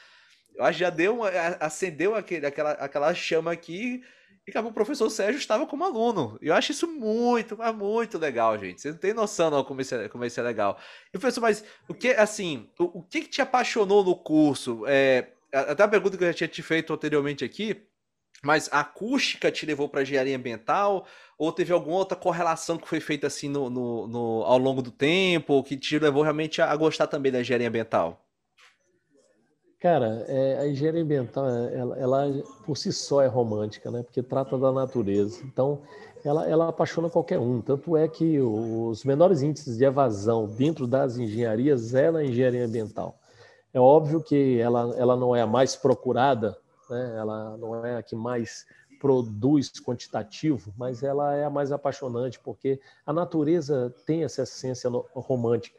[0.55, 1.29] eu acho que já deu uma,
[1.61, 4.03] acendeu aquele, aquela, aquela chama aqui
[4.47, 6.39] e que o professor Sérgio estava como aluno.
[6.41, 8.81] Eu acho isso muito, mas muito legal, gente.
[8.81, 10.79] Você não tem noção não como isso é, como isso é legal.
[11.09, 14.85] E professor, mas o que, assim, o, o que, que te apaixonou no curso?
[14.87, 17.87] É, até a pergunta que eu já tinha te feito anteriormente aqui,
[18.45, 21.07] mas a acústica te levou para engenharia ambiental?
[21.39, 24.91] Ou teve alguma outra correlação que foi feita assim no, no, no, ao longo do
[24.91, 28.21] tempo, que te levou realmente a, gostar também da engenharia ambiental?
[29.81, 34.03] Cara, é, a engenharia ambiental, ela, ela, por si só é romântica, né?
[34.03, 35.43] Porque trata da natureza.
[35.45, 35.83] Então,
[36.25, 37.61] ela, ela apaixona qualquer um.
[37.61, 43.19] Tanto é que os menores índices de evasão dentro das engenharias é na engenharia ambiental.
[43.75, 46.57] É óbvio que ela, ela não é a mais procurada,
[46.91, 47.15] né?
[47.17, 48.67] ela não é a que mais
[49.01, 55.79] produz quantitativo, mas ela é a mais apaixonante, porque a natureza tem essa essência romântica.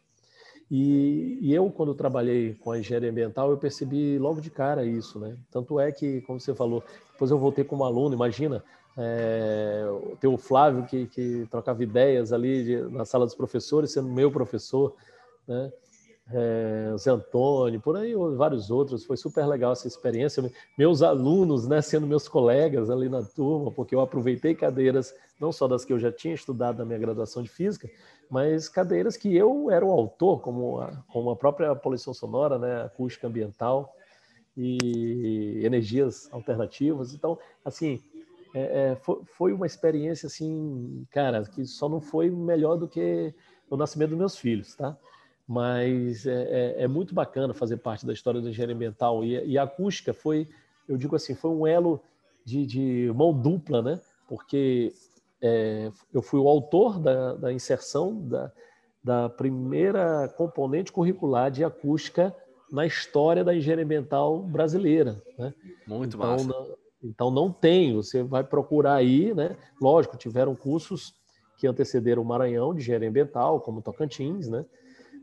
[0.69, 5.19] E, e, eu, quando trabalhei com a engenharia ambiental, eu percebi logo de cara isso,
[5.19, 5.37] né?
[5.51, 8.63] Tanto é que, como você falou, depois eu voltei como aluno, imagina,
[8.97, 9.85] é,
[10.19, 14.31] ter o Flávio que, que trocava ideias ali de, na sala dos professores, sendo meu
[14.31, 14.95] professor,
[15.47, 15.71] né?
[16.31, 20.51] É, Zé Antônio, por aí vários outros, foi super legal essa experiência.
[20.77, 25.67] Meus alunos, né, sendo meus colegas ali na turma, porque eu aproveitei cadeiras, não só
[25.67, 27.87] das que eu já tinha estudado na minha graduação de física,
[28.29, 32.83] mas cadeiras que eu era o autor, como a, como a própria poluição sonora, né,
[32.83, 33.95] acústica ambiental
[34.57, 37.13] e energias alternativas.
[37.13, 38.01] Então, assim,
[38.55, 43.33] é, é, foi, foi, uma experiência assim, cara, que só não foi melhor do que
[43.69, 44.97] o nascimento dos meus filhos, tá?
[45.47, 49.57] Mas é, é, é muito bacana fazer parte da história da engenharia ambiental e, e,
[49.57, 50.47] a acústica foi,
[50.89, 52.01] eu digo assim, foi um elo
[52.43, 53.99] de, de mão dupla, né?
[54.27, 54.91] Porque
[55.41, 58.51] é, eu fui o autor da, da inserção da,
[59.03, 62.35] da, primeira componente curricular de acústica
[62.71, 65.21] na história da engenharia ambiental brasileira.
[65.37, 65.53] Né?
[65.85, 66.47] Muito então, massa.
[66.47, 69.55] Não, então não tem, você vai procurar aí, né?
[69.79, 71.13] Lógico, tiveram cursos
[71.57, 74.65] que antecederam o Maranhão de engenharia ambiental, como Tocantins, né?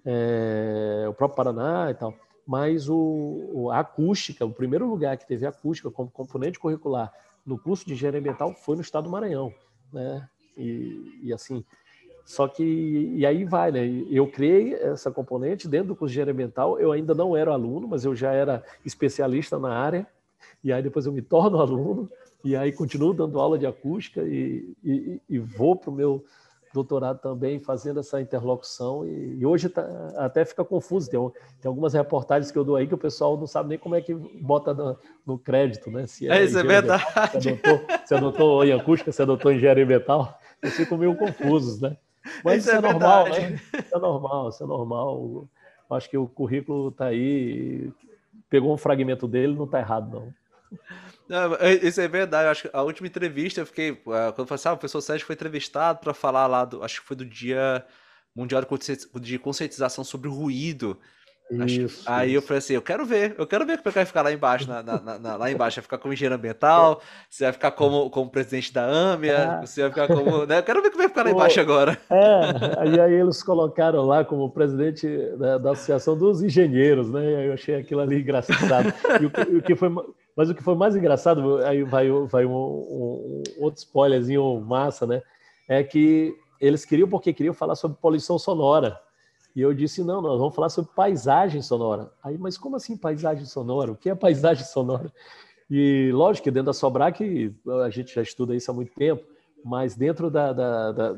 [0.05, 2.15] É, o próprio Paraná e tal.
[2.47, 7.13] Mas o, a acústica, o primeiro lugar que teve acústica como componente curricular
[7.47, 9.53] no curso de engenharia ambiental foi no estado do Maranhão
[9.93, 10.29] né?
[10.57, 11.65] E, e assim,
[12.25, 13.87] Só que, e aí vai, né?
[14.11, 16.81] Eu criei essa componente dentro do curso de engenharia ambiental.
[16.81, 20.07] Eu ainda não era aluno, mas eu já era especialista na área.
[20.65, 22.09] E aí depois eu me torno aluno.
[22.45, 26.25] E aí continuo dando aula de acústica e, e, e vou para o meu
[26.73, 31.11] doutorado também fazendo essa interlocução e, e hoje tá, até fica confuso.
[31.11, 31.21] Tem,
[31.61, 34.01] tem, algumas reportagens que eu dou aí que o pessoal não sabe nem como é
[34.01, 34.97] que bota no,
[35.27, 36.07] no crédito, né?
[36.07, 37.05] Se é, é isso é verdade.
[38.07, 41.97] se adotou, em acústica, se adotou em engenharia metal, eles ficam meio confusos, né?
[42.45, 43.61] Mas isso, é, é normal, né?
[43.79, 45.49] Isso é normal, isso é normal.
[45.91, 47.91] Acho que o currículo está aí,
[48.49, 50.79] pegou um fragmento dele, não está errado, não.
[51.33, 52.49] Não, é, isso é verdade.
[52.49, 53.93] Acho que a última entrevista eu fiquei.
[53.93, 56.85] Uh, quando eu falei assim, ah, o professor Sérgio foi entrevistado para falar lá do.
[56.85, 57.83] Acho que foi do Dia
[58.37, 58.63] Mundial
[59.15, 60.99] de Conscientização sobre o Ruído.
[61.59, 62.39] Acho, isso, aí isso.
[62.39, 64.33] eu falei assim, eu quero ver, eu quero ver como é que vai ficar lá
[64.33, 68.09] embaixo, na, na, na, lá embaixo, vai ficar como engenheiro ambiental, você vai ficar como,
[68.09, 69.61] como presidente da AMIA, ah.
[69.61, 70.47] você vai ficar como.
[70.47, 70.59] Né?
[70.59, 71.99] Eu quero ver como vai ficar lá embaixo agora.
[72.11, 75.07] É, e aí eles colocaram lá como presidente
[75.37, 77.49] da, da Associação dos Engenheiros, né?
[77.49, 78.93] Eu achei aquilo ali engraçado.
[79.21, 79.91] E o, o que foi
[80.37, 85.07] mas o que foi mais engraçado, aí vai, vai um, um, um outro spoilerzinho massa,
[85.07, 85.23] né?
[85.69, 88.99] É que eles queriam, porque queriam falar sobre poluição sonora.
[89.55, 92.11] E eu disse, não, nós vamos falar sobre paisagem sonora.
[92.23, 93.93] Aí, mas como assim paisagem sonora?
[93.93, 95.13] O que é paisagem sonora?
[95.71, 97.55] E lógico que dentro da Sobrac,
[97.85, 99.25] a gente já estuda isso há muito tempo,
[99.65, 101.15] mas dentro da, da, da,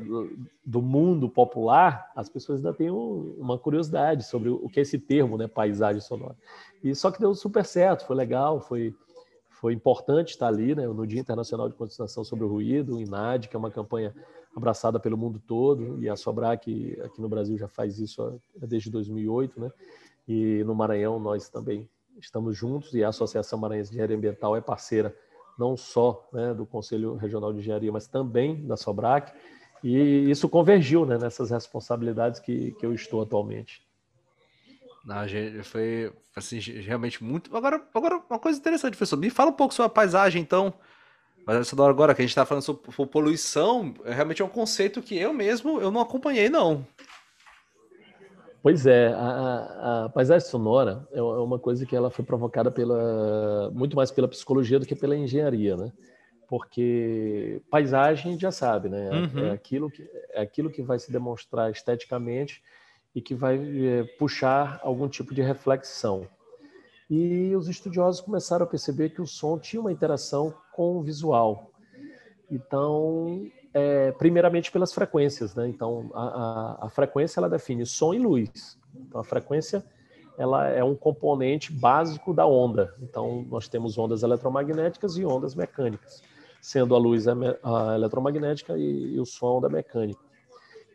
[0.65, 5.37] do mundo popular, as pessoas ainda têm uma curiosidade sobre o que é esse termo,
[5.37, 6.35] né, paisagem sonora.
[6.83, 8.93] E só que deu super certo, foi legal, foi
[9.65, 13.49] foi importante estar ali, né, no Dia Internacional de Conscientização sobre o Ruído, o INAD,
[13.49, 14.13] que é uma campanha
[14.55, 19.59] abraçada pelo mundo todo, e a Sobrac aqui no Brasil já faz isso desde 2008,
[19.59, 19.71] né?
[20.27, 21.89] E no Maranhão nós também
[22.19, 25.17] estamos juntos e a Associação Maranhense de Engenharia Ambiental é parceira
[25.57, 29.33] não só né, do Conselho Regional de Engenharia, mas também da Sobrac,
[29.83, 33.83] e isso convergiu né, nessas responsabilidades que, que eu estou atualmente.
[35.05, 37.55] Não, gente, foi assim, realmente muito.
[37.55, 39.17] Agora, agora, uma coisa interessante, professor.
[39.17, 40.73] Me fala um pouco sobre a paisagem, então.
[41.45, 44.49] Mas essa hora agora que a gente está falando sobre poluição, é realmente é um
[44.49, 46.85] conceito que eu mesmo eu não acompanhei, não.
[48.63, 53.69] Pois é, a, a, paisagem sonora é, é uma coisa que ela foi provocada pela
[53.71, 55.91] muito mais pela psicologia do que pela engenharia, né?
[56.47, 59.07] Porque paisagem já sabe, né?
[59.07, 59.45] É, uhum.
[59.45, 62.63] É, aquilo que, é aquilo que vai se demonstrar esteticamente
[63.15, 66.27] e que vai é, puxar algum tipo de reflexão.
[67.09, 71.71] E os estudiosos começaram a perceber que o som tinha uma interação com o visual.
[72.51, 75.67] Então, é, primeiramente pelas frequências, né?
[75.67, 78.77] Então, a, a, a, frequência ela define som e luz.
[78.93, 79.83] Então, a frequência
[80.37, 82.93] ela é um componente básico da onda.
[83.01, 86.21] Então, nós temos ondas eletromagnéticas e ondas mecânicas,
[86.59, 90.24] sendo a luz a, a eletromagnética e, e o som da mecânica.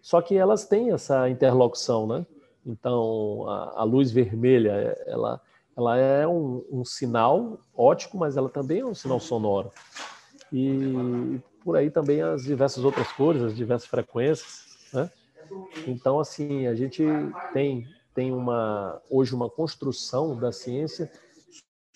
[0.03, 2.26] Só que elas têm essa interlocução, né?
[2.64, 5.40] Então, a, a luz vermelha, ela,
[5.76, 9.70] ela é um, um, sinal ótico, mas ela também é um sinal sonoro.
[10.53, 15.11] E por aí também as diversas outras cores, as diversas frequências, né?
[15.86, 17.03] Então, assim, a gente
[17.53, 21.11] tem, tem uma, hoje uma construção da ciência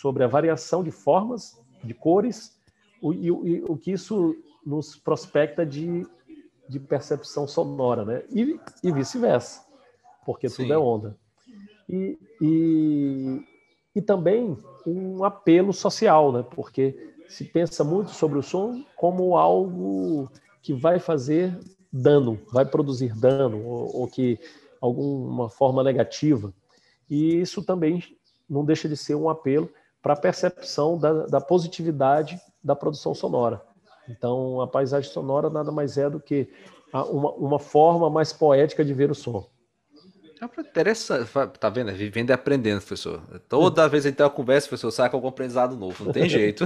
[0.00, 2.59] sobre a variação de formas, de cores,
[3.00, 4.34] o, e, e o que isso
[4.64, 6.07] nos prospecta de
[6.68, 8.22] de percepção sonora, né?
[8.30, 9.64] E, e vice-versa,
[10.24, 10.62] porque Sim.
[10.62, 11.16] tudo é onda.
[11.88, 13.42] E, e,
[13.94, 14.56] e também
[14.86, 16.44] um apelo social, né?
[16.54, 20.30] Porque se pensa muito sobre o som como algo
[20.62, 21.58] que vai fazer
[21.92, 24.38] dano, vai produzir dano, ou, ou que
[24.80, 26.52] alguma forma negativa.
[27.08, 28.02] E isso também
[28.48, 29.70] não deixa de ser um apelo
[30.02, 33.62] para a percepção da, da positividade da produção sonora.
[34.09, 36.48] Então, a paisagem sonora nada mais é do que
[36.92, 39.48] uma, uma forma mais poética de ver o som.
[40.40, 41.90] É interessante, tá vendo?
[41.90, 43.22] É vivendo e aprendendo, professor.
[43.48, 46.12] Toda vez que a gente tem uma conversa, professor, sai com algum aprendizado novo, não
[46.12, 46.64] tem jeito.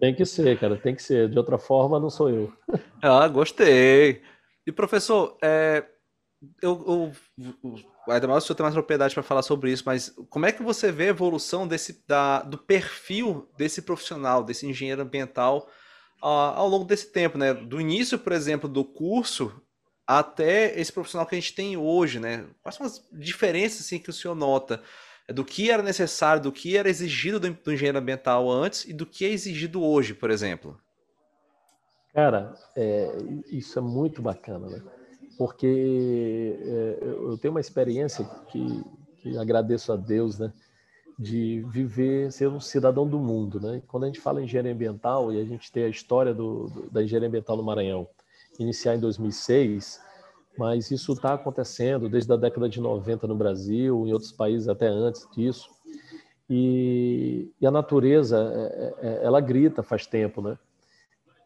[0.00, 1.28] tem que ser, cara, tem que ser.
[1.28, 2.52] De outra forma, não sou eu.
[3.02, 4.20] Ah, gostei.
[4.66, 5.86] E professor, é,
[6.60, 7.72] eu, eu,
[8.12, 10.62] ainda mais o senhor tem mais propriedade para falar sobre isso, mas como é que
[10.62, 15.66] você vê a evolução desse, da, do perfil desse profissional, desse engenheiro ambiental
[16.20, 17.54] ao longo desse tempo, né?
[17.54, 19.52] Do início, por exemplo, do curso
[20.06, 22.44] até esse profissional que a gente tem hoje, né?
[22.62, 24.82] Quais são as diferenças assim, que o senhor nota
[25.28, 29.06] do que era necessário, do que era exigido do, do engenheiro ambiental antes e do
[29.06, 30.76] que é exigido hoje, por exemplo?
[32.12, 33.16] Cara, é,
[33.52, 34.82] isso é muito bacana, né?
[35.38, 38.84] Porque é, eu tenho uma experiência que,
[39.18, 40.52] que agradeço a Deus, né?
[41.20, 43.82] De viver, ser um cidadão do mundo, né?
[43.86, 46.90] Quando a gente fala em engenharia ambiental e a gente tem a história do, do,
[46.90, 48.08] da engenharia ambiental no Maranhão,
[48.58, 50.00] iniciar em 2006,
[50.56, 54.86] mas isso está acontecendo desde a década de 90 no Brasil, em outros países até
[54.86, 55.68] antes disso.
[56.48, 60.58] E, e a natureza, é, é, é, ela grita faz tempo, né?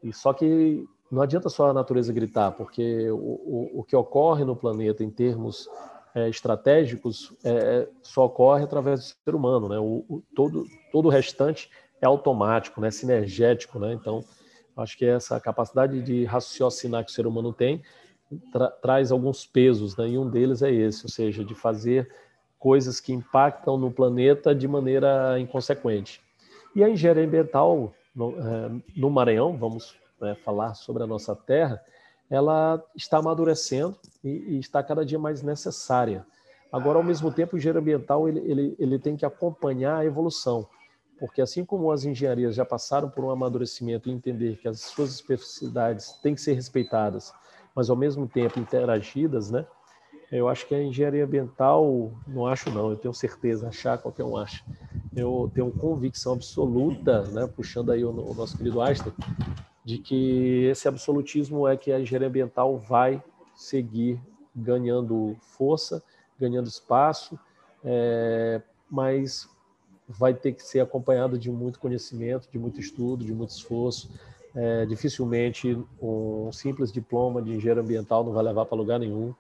[0.04, 4.44] E só que não adianta só a natureza gritar, porque o, o, o que ocorre
[4.44, 5.68] no planeta em termos
[6.14, 9.78] é, estratégicos é, só ocorre através do ser humano, né?
[9.78, 11.68] O, o, todo, todo o restante
[12.00, 12.90] é automático, né?
[12.90, 13.92] Sinergético, né?
[13.92, 14.24] Então,
[14.76, 17.82] acho que essa capacidade de raciocinar que o ser humano tem
[18.52, 20.08] tra traz alguns pesos, né?
[20.08, 22.08] E um deles é esse, ou seja, de fazer
[22.58, 26.20] coisas que impactam no planeta de maneira inconsequente.
[26.74, 31.80] E a engenharia ambiental no, é, no Maranhão, vamos né, falar sobre a nossa terra,
[32.34, 36.26] ela está amadurecendo e, e, está cada dia mais necessária.
[36.72, 40.66] Agora, ao mesmo tempo, o engenheiro ambiental ele, ele, ele tem que acompanhar a evolução,
[41.18, 45.12] porque assim como as engenharias já passaram por um amadurecimento e entender que as suas
[45.12, 47.32] especificidades têm que ser respeitadas
[47.74, 49.66] mas ao mesmo tempo interagidas, né?
[50.30, 54.36] Eu acho que a engenharia ambiental, não acho não, eu tenho certeza, achar qualquer um
[54.36, 54.64] acha.
[55.14, 59.12] Eu tenho convicção absoluta, né, puxando aí o, o nosso querido Einstein,
[59.84, 63.22] de que esse absolutismo é que a engenharia ambiental vai
[63.54, 64.20] seguir
[64.54, 66.02] ganhando força,
[66.38, 67.38] ganhando espaço,
[67.84, 69.48] é, mas
[70.08, 74.10] vai ter que ser acompanhado de muito conhecimento, de muito estudo, de muito esforço,
[74.54, 79.34] é, dificilmente um simples diploma de engenheiro ambiental não vai levar para lugar nenhum,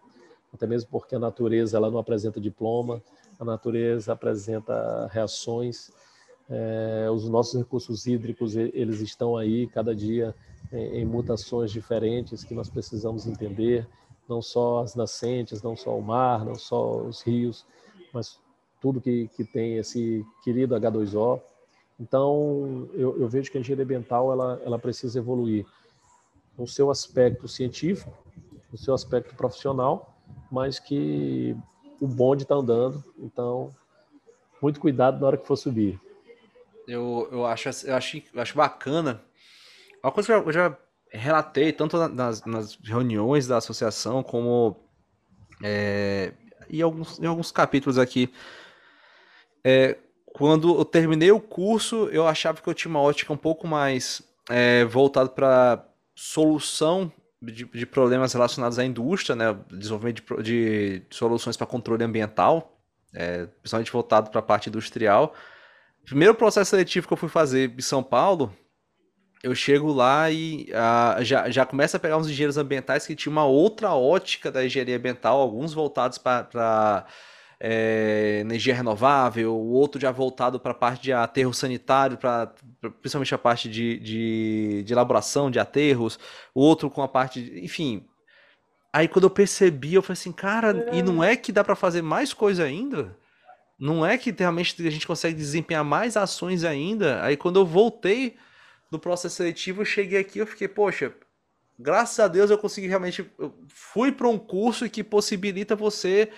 [0.52, 3.00] até mesmo porque a natureza ela não apresenta diploma,
[3.38, 5.92] a natureza apresenta reações.
[6.48, 10.34] É, os nossos recursos hídricos eles estão aí cada dia
[10.70, 13.86] em, em mutações diferentes que nós precisamos entender,
[14.28, 17.64] não só as nascentes, não só o mar, não só os rios,
[18.12, 18.38] mas
[18.80, 21.40] tudo que, que tem esse querido H2O.
[21.98, 25.64] Então, eu, eu, vejo que a engenharia ambiental ela, ela precisa evoluir
[26.58, 28.12] no seu aspecto científico,
[28.70, 30.14] no seu aspecto profissional,
[30.50, 31.56] mas que
[32.00, 33.70] o bonde está andando, então
[34.60, 36.00] muito cuidado na hora que for subir.
[36.86, 39.22] Eu, eu, acho, eu, acho, eu acho bacana.
[40.02, 40.76] Uma coisa que eu já
[41.10, 44.76] relatei, tanto nas, nas reuniões da associação, como
[45.62, 46.32] é,
[46.68, 48.32] em, alguns, em alguns capítulos aqui.
[49.62, 53.66] É, quando eu terminei o curso, eu achava que eu tinha uma ótica um pouco
[53.66, 57.10] mais é, voltada para solução
[57.40, 59.56] de, de, problemas relacionados à indústria, né?
[59.70, 62.78] desenvolvimento de, de soluções para controle ambiental,
[63.14, 65.34] é, principalmente voltado para a parte industrial.
[66.04, 68.54] Primeiro processo seletivo que eu fui fazer em São Paulo,
[69.42, 73.32] eu chego lá e uh, já, já começa a pegar uns engenheiros ambientais que tinham
[73.32, 77.06] uma outra ótica da engenharia ambiental, alguns voltados para
[77.60, 82.90] é, energia renovável, o outro já voltado para a parte de aterro sanitário, pra, pra,
[82.90, 86.18] principalmente a parte de, de, de, elaboração de aterros,
[86.54, 88.06] o outro com a parte, de, enfim.
[88.92, 92.00] Aí quando eu percebi, eu falei assim, cara, e não é que dá para fazer
[92.00, 93.16] mais coisa ainda?
[93.78, 97.22] Não é que realmente a gente consegue desempenhar mais ações ainda?
[97.22, 98.36] Aí quando eu voltei
[98.90, 101.12] no processo seletivo, eu cheguei aqui, eu fiquei, poxa,
[101.78, 106.30] graças a Deus eu consegui realmente, eu fui para um curso que possibilita você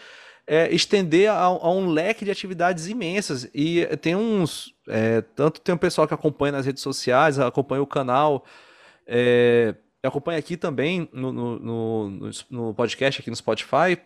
[0.47, 3.51] é, estender a, a, um leque de atividades imensas.
[3.53, 4.75] E tem uns.
[4.89, 8.45] É, tanto tem um pessoal que acompanha nas redes sociais, acompanha o canal.
[9.07, 13.99] É, acompanha aqui também no, no, no, no, podcast, aqui no Spotify.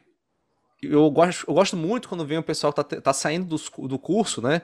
[0.82, 3.98] Eu gosto, eu gosto muito quando vem o pessoal que está tá saindo do, do
[3.98, 4.62] curso, né?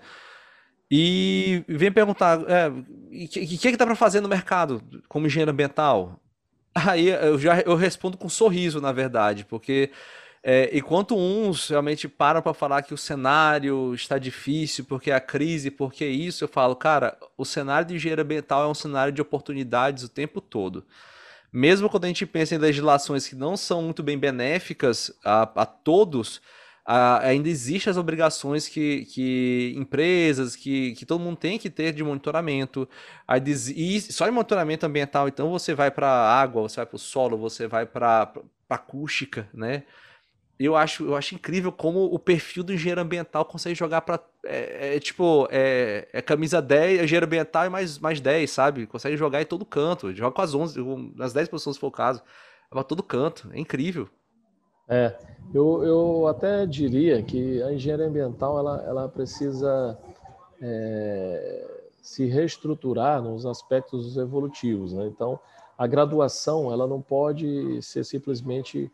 [0.90, 5.50] E vem perguntar: é, o que, que, que dá para fazer no mercado como engenheiro
[5.50, 6.20] ambiental?
[6.74, 9.90] Aí eu já eu respondo com um sorriso, na verdade, porque
[10.48, 15.72] é, enquanto uns realmente param para falar que o cenário está difícil, porque a crise,
[15.72, 20.04] porque isso, eu falo, cara, o cenário de engenharia ambiental é um cenário de oportunidades
[20.04, 20.84] o tempo todo.
[21.52, 25.66] Mesmo quando a gente pensa em legislações que não são muito bem benéficas a, a
[25.66, 26.40] todos,
[26.84, 31.92] a, ainda existem as obrigações que, que empresas, que, que todo mundo tem que ter
[31.92, 32.88] de monitoramento.
[33.74, 36.98] E só em monitoramento ambiental, então você vai para a água, você vai para o
[36.98, 38.32] solo, você vai para
[38.68, 39.84] acústica, né?
[40.64, 44.96] Eu acho, eu acho incrível como o perfil do engenheiro ambiental consegue jogar para é,
[44.96, 48.86] é, tipo, é, é, camisa 10, engenheiro ambiental e mais, mais 10, sabe?
[48.86, 50.14] Consegue jogar em todo canto.
[50.14, 50.80] Joga com as 11,
[51.14, 52.22] nas 10 posições se for o caso.
[52.70, 53.50] É pra todo canto.
[53.52, 54.08] É incrível.
[54.88, 55.14] É,
[55.52, 59.98] eu, eu até diria que a engenharia ambiental ela, ela precisa
[60.62, 61.66] é,
[62.00, 64.92] se reestruturar nos aspectos evolutivos.
[64.92, 65.06] Né?
[65.06, 65.38] Então,
[65.76, 68.90] a graduação ela não pode ser simplesmente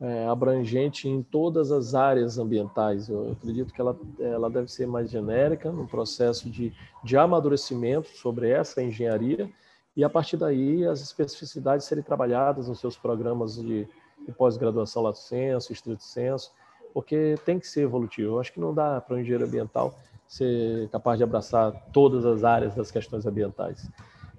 [0.00, 3.08] é, abrangente em todas as áreas ambientais.
[3.08, 6.72] Eu acredito que ela, ela deve ser mais genérica, no processo de,
[7.04, 9.50] de amadurecimento sobre essa engenharia,
[9.96, 13.86] e a partir daí as especificidades serem trabalhadas nos seus programas de
[14.26, 16.52] e pós-graduação lá senso, estrito senso,
[16.92, 18.34] porque tem que ser evolutivo.
[18.34, 19.94] Eu acho que não dá para o engenheiro ambiental
[20.26, 23.88] ser capaz de abraçar todas as áreas das questões ambientais.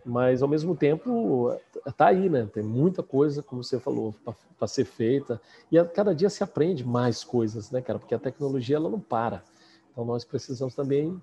[0.05, 2.47] Mas, ao mesmo tempo, está aí, né?
[2.53, 4.15] Tem muita coisa, como você falou,
[4.57, 5.41] para ser feita.
[5.71, 7.99] E a cada dia se aprende mais coisas, né, cara?
[7.99, 9.43] Porque a tecnologia, ela não para.
[9.91, 11.19] Então, nós precisamos também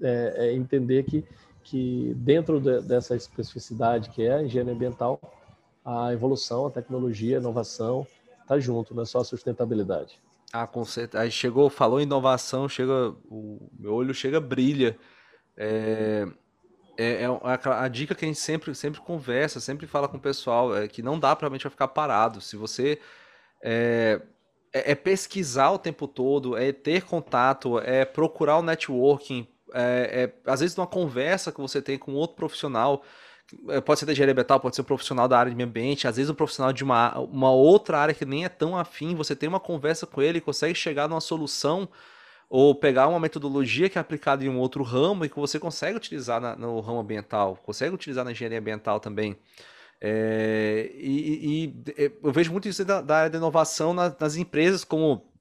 [0.00, 1.24] é, é, entender que,
[1.62, 5.20] que dentro de, dessa especificidade que é a engenharia ambiental,
[5.84, 8.06] a evolução, a tecnologia, a inovação
[8.40, 10.20] está junto, não é só a sustentabilidade.
[10.52, 11.22] Ah, com certeza.
[11.22, 14.98] Aí chegou, falou inovação, chega, o meu olho chega, brilha.
[15.56, 16.26] É,
[16.96, 20.20] é, é a, a, dica que a gente sempre, sempre conversa, sempre fala com o
[20.20, 22.40] pessoal, é que não dá para realmente ficar parado.
[22.40, 22.98] Se você
[23.62, 24.20] é,
[24.72, 30.50] é, é, pesquisar o tempo todo, é ter contato, é procurar o networking, é, é,
[30.50, 33.02] às vezes numa conversa que você tem com outro profissional,
[33.68, 36.08] é, pode ser da engenharia ambiental, pode ser um profissional da área de meio ambiente,
[36.08, 39.36] às vezes um profissional de uma, uma outra área que nem é tão afim, você
[39.36, 41.88] tem uma conversa com ele, consegue chegar numa solução
[42.54, 45.96] ou pegar uma metodologia que é aplicada em um outro ramo e que você consegue
[45.96, 49.38] utilizar na, no ramo ambiental, consegue utilizar na engenharia ambiental também.
[49.98, 54.84] É, e, e, é, eu vejo muito isso da, da área inovação nas, nas, empresas,
[54.84, 55.32] como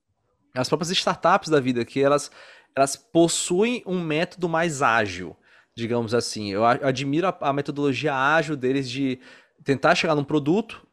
[0.55, 2.32] as próprias startups da vida, que elas,
[2.74, 5.36] elas possuem um método mais ágil,
[5.76, 6.53] digamos assim.
[6.53, 9.20] Eu admiro a, a metodologia ágil deles de
[9.66, 10.88] tentar chegar num produto,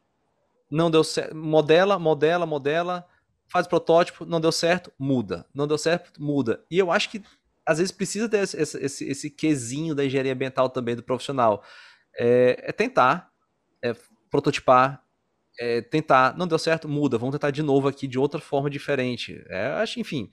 [0.69, 3.07] não deu certo, modela, modela, modela,
[3.49, 5.45] faz protótipo, não deu certo, muda.
[5.53, 6.63] Não deu certo, muda.
[6.69, 7.23] E eu acho que
[7.65, 11.63] às vezes precisa ter esse, esse, esse quesinho da engenharia ambiental também do profissional.
[12.17, 13.31] É, é tentar,
[13.81, 13.95] é
[14.29, 15.03] prototipar,
[15.59, 19.43] é tentar, não deu certo, muda, vamos tentar de novo aqui de outra forma diferente.
[19.49, 20.31] É, acho, enfim,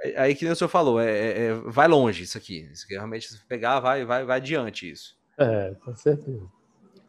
[0.00, 2.68] é, aí que o senhor falou, é, é, é, vai longe isso aqui.
[2.72, 5.16] Isso aqui realmente, se pegar, vai, vai, vai adiante isso.
[5.38, 6.46] É, com certeza.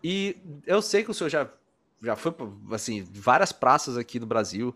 [0.04, 1.50] E eu sei que o senhor já,
[2.02, 2.34] já foi,
[2.72, 4.76] assim, várias praças aqui no Brasil,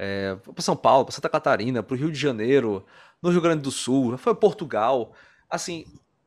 [0.00, 2.86] é, para São Paulo, para Santa Catarina, para o Rio de Janeiro,
[3.20, 5.12] no Rio Grande do Sul, foi Portugal.
[5.50, 5.84] Assim,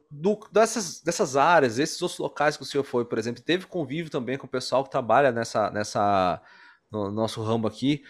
[0.10, 4.12] do, dessas, dessas áreas, esses outros locais que o senhor foi, por exemplo, teve convívio
[4.12, 6.42] também com o pessoal que trabalha nessa, nessa
[6.92, 8.04] no nosso ramo aqui.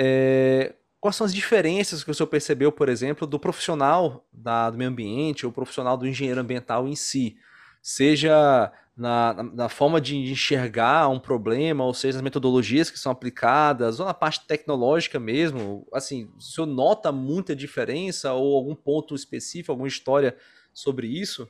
[0.00, 4.78] É, quais são as diferenças que o senhor percebeu, por exemplo, do profissional da, do
[4.78, 7.36] meio ambiente ou profissional do engenheiro ambiental em si?
[7.82, 13.98] Seja na, na, forma de enxergar um problema, ou seja, as metodologias que são aplicadas,
[13.98, 19.72] ou na parte tecnológica mesmo, assim, o senhor nota muita diferença ou algum ponto específico,
[19.72, 20.36] alguma história
[20.72, 21.48] sobre isso?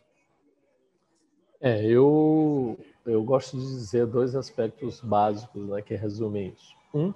[1.61, 6.74] É, eu, eu gosto de dizer dois aspectos básicos né, que resumem isso.
[6.95, 7.12] Um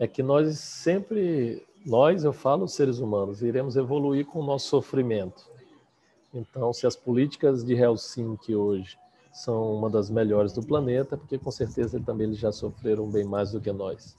[0.00, 5.48] é que nós sempre, nós, eu falo, seres humanos, iremos evoluir com o nosso sofrimento.
[6.34, 8.96] Então, se as políticas de Helsinki hoje
[9.32, 13.52] são uma das melhores do planeta, porque com certeza também eles já sofreram bem mais
[13.52, 14.16] do que nós.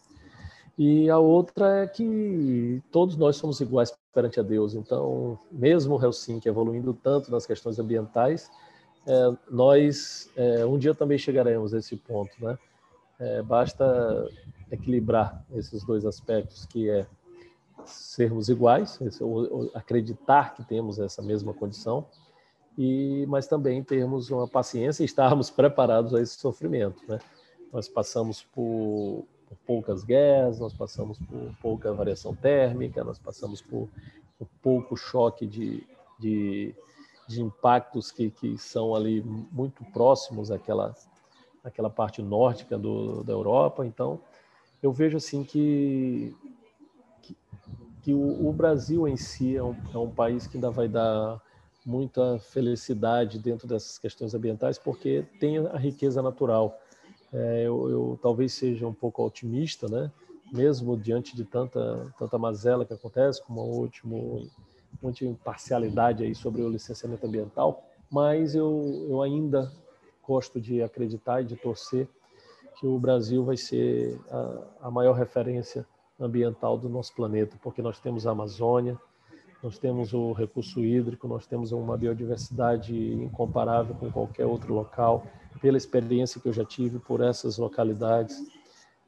[0.78, 4.74] E a outra é que todos nós somos iguais perante a Deus.
[4.74, 8.50] Então, mesmo o Helsinki evoluindo tanto nas questões ambientais,
[9.06, 12.58] é, nós é, um dia também chegaremos a esse ponto, né?
[13.20, 14.28] É, basta
[14.72, 17.06] equilibrar esses dois aspectos, que é
[17.86, 19.00] sermos iguais,
[19.74, 22.06] acreditar que temos essa mesma condição,
[22.78, 27.20] e mas também termos uma paciência e estarmos preparados a esse sofrimento, né?
[27.72, 33.90] Nós passamos por, por poucas guerras, nós passamos por pouca variação térmica, nós passamos por,
[34.38, 35.84] por pouco choque de,
[36.20, 36.76] de,
[37.28, 39.22] de impactos que, que são ali
[39.52, 40.96] muito próximos àquela,
[41.64, 43.86] àquela parte nórdica do, da Europa.
[43.86, 44.20] Então,
[44.82, 46.36] eu vejo assim que,
[48.04, 51.42] que, o, o, Brasil em si é um, é um país que ainda vai dar
[51.86, 56.80] muita felicidade dentro dessas questões ambientais, porque tem a riqueza natural.
[57.32, 60.12] É, eu, eu, talvez seja um pouco otimista, né?
[60.52, 64.48] Mesmo diante de tanta tanta mazela que acontece, como a último
[65.02, 69.72] muita imparcialidade aí sobre o licenciamento ambiental, mas eu, eu ainda
[70.26, 72.08] gosto de acreditar e de torcer
[72.80, 75.86] que o Brasil vai ser a, a maior referência
[76.20, 79.00] ambiental do nosso planeta, porque nós temos a Amazônia,
[79.64, 85.26] nós temos o recurso hídrico, nós temos uma biodiversidade incomparável com qualquer outro local,
[85.62, 88.36] pela experiência que eu já tive por essas localidades.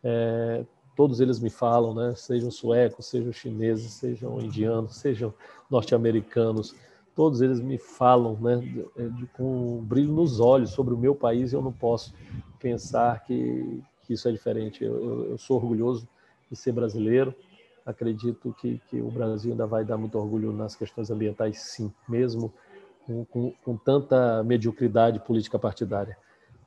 [0.01, 0.63] É,
[0.95, 2.13] todos eles me falam, né?
[2.15, 5.33] Sejam suecos, sejam chineses, sejam indianos, sejam
[5.69, 6.73] norte-americanos,
[7.13, 8.55] todos eles me falam, né?
[8.55, 11.51] De, de, com um brilho nos olhos sobre o meu país.
[11.51, 12.13] Eu não posso
[12.59, 14.85] pensar que, que isso é diferente.
[14.85, 16.07] Eu, eu, eu sou orgulhoso
[16.49, 17.35] de ser brasileiro
[17.85, 22.51] acredito que, que o Brasil ainda vai dar muito orgulho nas questões ambientais, sim, mesmo
[23.05, 26.17] com, com, com tanta mediocridade política partidária.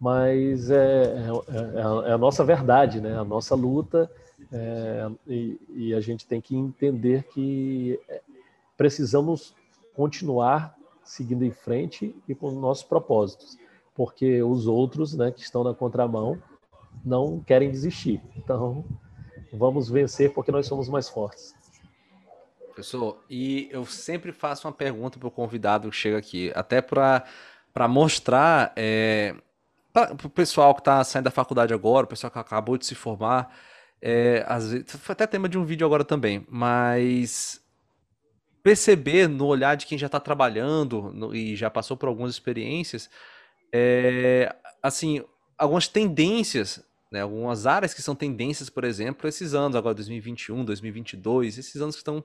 [0.01, 3.19] mas é, é, é, a nossa verdade, né?
[3.19, 4.11] A nossa luta
[4.53, 7.99] é, e, e, a gente tem que entender que
[8.77, 9.55] precisamos
[9.97, 13.59] continuar seguindo em frente e com nossos propósitos,
[13.95, 16.41] porque os outros, né, que estão na contramão,
[17.05, 18.23] não querem desistir.
[18.37, 18.85] Então,
[19.53, 21.55] vamos vencer porque nós somos mais fortes.
[22.67, 27.25] Professor, e eu sempre faço uma pergunta para o convidado que chega aqui, até para
[27.89, 29.35] mostrar é,
[29.93, 32.95] para o pessoal que está saindo da faculdade agora, o pessoal que acabou de se
[32.95, 33.53] formar,
[34.01, 37.61] é, às vezes, foi até tema de um vídeo agora também, mas
[38.63, 43.11] perceber no olhar de quem já está trabalhando no, e já passou por algumas experiências,
[43.73, 45.25] é, assim,
[45.57, 51.59] algumas tendências, né, algumas áreas que são tendências, por exemplo, esses anos, agora 2021, 2022,
[51.59, 52.25] esses anos que estão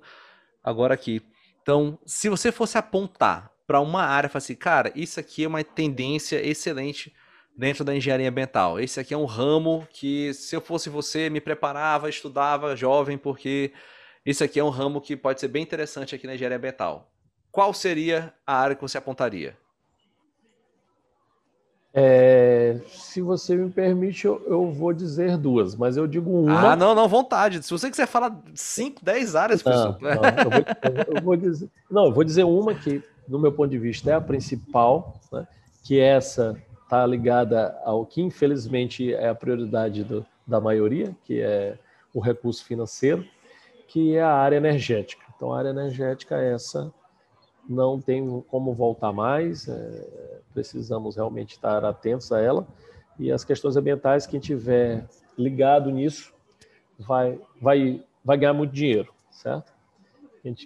[0.64, 1.22] agora aqui.
[1.62, 5.64] Então, se você fosse apontar para uma área, falar assim, cara, isso aqui é uma
[5.64, 7.14] tendência excelente
[7.58, 8.80] dentro da engenharia ambiental.
[8.80, 13.72] Esse aqui é um ramo que, se eu fosse você, me preparava, estudava jovem, porque
[14.26, 17.12] esse aqui é um ramo que pode ser bem interessante aqui na engenharia ambiental.
[17.52, 19.58] Qual seria a área que você apontaria?
[21.96, 26.72] É, se você me permite, eu, eu, vou dizer duas, mas eu digo uma.
[26.72, 27.62] Ah, não, não, vontade.
[27.62, 32.06] Se você quiser falar 5, 10 áreas, não, não, eu, vou, eu, vou, dizer, não,
[32.06, 35.48] eu vou dizer uma que, no meu ponto de vista, é a principal, né,
[35.84, 41.42] que é essa está ligada ao que, infelizmente, é a prioridade do, da maioria, que
[41.42, 41.78] é
[42.14, 43.26] o recurso financeiro,
[43.88, 45.24] que é a área energética.
[45.36, 46.92] Então, a área energética, essa
[47.68, 52.68] não tem como voltar mais, é, precisamos realmente estar atentos a ela.
[53.18, 55.06] E as questões ambientais, quem tiver
[55.38, 56.34] ligado nisso,
[56.98, 59.72] vai, vai, vai ganhar muito dinheiro, certo?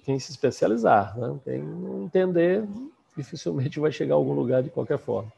[0.03, 1.39] Quem, se especializar, né?
[1.43, 2.67] quem entender,
[3.15, 5.31] dificilmente vai chegar a algum lugar de qualquer forma.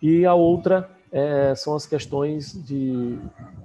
[0.00, 3.18] E a outra é, são as questões de,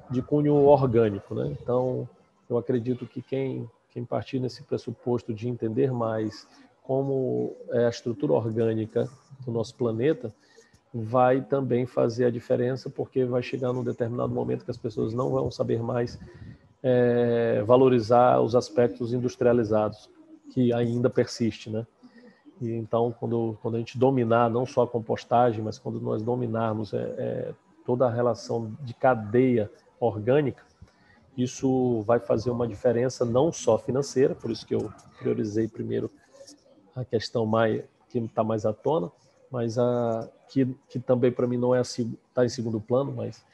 [0.10, 1.36] de cunho orgânico.
[1.36, 1.58] Né?
[1.62, 2.08] Então,
[2.50, 6.48] eu acredito que quem, quem partir nesse pressuposto de entender mais
[6.88, 9.10] como é a estrutura orgânica
[9.46, 10.34] do nosso planeta,
[10.94, 15.30] vai também fazer a diferença, porque vai chegar num determinado momento que as pessoas não
[15.30, 16.18] vão saber mais
[16.82, 20.10] é, valorizar os aspectos industrializados,
[20.54, 21.86] que ainda persiste, né?
[22.62, 26.94] E então, quando, quando a gente dominar não só a compostagem, mas quando nós dominarmos
[26.94, 27.54] é, é,
[27.86, 29.70] toda a relação de cadeia
[30.00, 30.64] orgânica,
[31.38, 36.10] isso vai fazer uma diferença não só financeira, por isso que eu priorizei primeiro
[36.98, 39.12] a questão mais que está mais à tona,
[39.52, 43.46] mas a que, que também para mim não é está em segundo plano, mas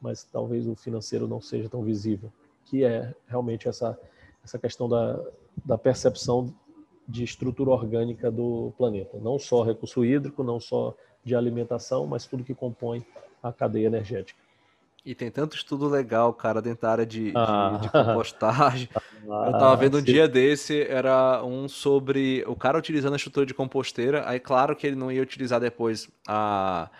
[0.00, 2.30] mas talvez o financeiro não seja tão visível,
[2.66, 3.98] que é realmente essa
[4.44, 5.18] essa questão da,
[5.64, 6.54] da percepção
[7.08, 9.18] de estrutura orgânica do planeta.
[9.18, 13.04] Não só recurso hídrico, não só de alimentação, mas tudo que compõe
[13.42, 14.38] a cadeia energética.
[15.04, 17.78] E tem tanto estudo legal, cara, dentro da área de, ah.
[17.78, 18.88] de, de compostagem.
[19.30, 20.06] Ah, eu tava vendo um sim.
[20.06, 24.28] dia desse, era um sobre o cara utilizando a estrutura de composteira.
[24.28, 26.90] Aí, claro que ele não ia utilizar depois a,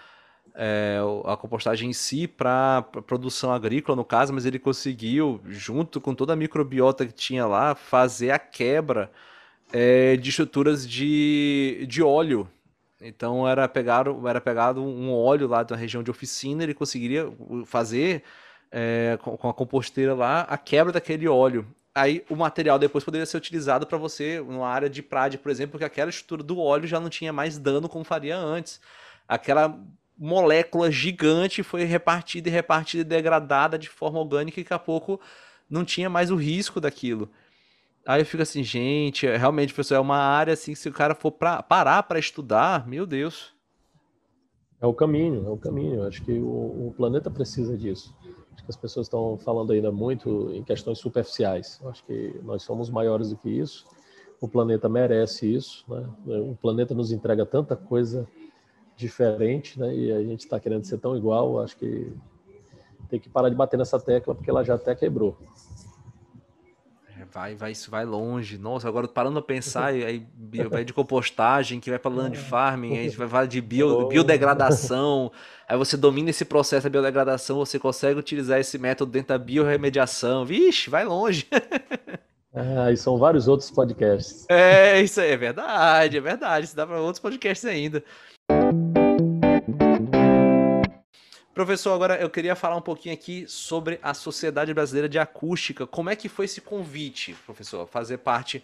[0.54, 6.14] é, a compostagem em si para produção agrícola, no caso, mas ele conseguiu, junto com
[6.14, 9.10] toda a microbiota que tinha lá, fazer a quebra
[9.72, 12.48] é, de estruturas de, de óleo.
[13.00, 17.30] Então era pegado, era pegado um óleo lá da região de oficina, ele conseguiria
[17.66, 18.22] fazer
[18.70, 21.66] é, com, com a composteira lá a quebra daquele óleo.
[21.95, 25.72] Aí o material depois poderia ser utilizado para você numa área de prática, por exemplo,
[25.72, 28.80] porque aquela estrutura do óleo já não tinha mais dano como faria antes.
[29.28, 29.78] Aquela
[30.18, 35.20] molécula gigante foi repartida e repartida e degradada de forma orgânica e daqui a pouco
[35.68, 37.30] não tinha mais o risco daquilo.
[38.07, 41.14] Aí eu fico assim, gente, é, realmente, professor, é uma área assim, se o cara
[41.14, 43.55] for pra, parar para estudar, meu Deus.
[44.80, 46.07] É o caminho, é o caminho.
[46.07, 48.14] Acho que o, o, planeta precisa disso.
[48.64, 51.80] Que as pessoas estão falando ainda muito em questões superficiais.
[51.86, 53.86] Acho que nós somos maiores do que isso.
[54.40, 55.84] O planeta merece isso.
[55.88, 56.06] Né?
[56.26, 58.26] O planeta nos entrega tanta coisa
[58.96, 59.94] diferente, né?
[59.94, 61.60] E a gente está querendo ser tão igual.
[61.60, 62.12] Acho que
[63.08, 65.36] tem que parar de bater nessa tecla porque ela já até quebrou
[67.35, 68.57] vai, vai, isso vai longe.
[68.57, 70.24] Nossa, agora parando a pensar, aí
[70.70, 75.32] vai de compostagem, que vai para land farming, aí vai de bio, biodegradação.
[75.68, 80.45] Aí você domina esse processo da biodegradação, você consegue utilizar esse método dentro da biorremediação.
[80.47, 81.47] Vixe, vai longe.
[82.57, 84.47] Ah, e são vários outros podcasts.
[84.49, 86.66] É, isso aí é verdade, é verdade.
[86.66, 88.01] Isso dá para outros podcasts ainda.
[91.55, 95.86] Professor, agora eu queria falar um pouquinho aqui sobre a Sociedade Brasileira de Acústica.
[95.86, 98.62] Como é que foi esse convite, professor, fazer parte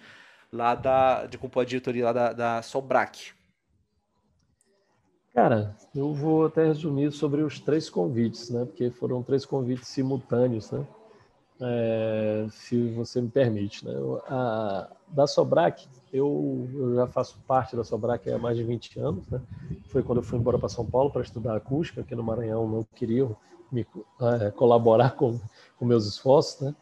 [0.52, 3.32] lá da, de compor a diretoria lá da, da Sobrac?
[5.32, 8.64] Cara, eu vou até resumir sobre os três convites, né?
[8.64, 10.84] Porque foram três convites simultâneos, né?
[11.60, 13.94] É, se você me permite, né?
[14.26, 19.28] A, da Sobrac, eu, eu, já faço parte da Sobrac há mais de 20 anos,
[19.28, 19.40] né?
[19.86, 22.86] Foi quando eu fui embora para São Paulo para estudar acústica, aqui no Maranhão não
[22.94, 23.36] queriam
[23.70, 23.86] me
[24.20, 25.38] é, colaborar com,
[25.78, 26.74] com meus esforços, né?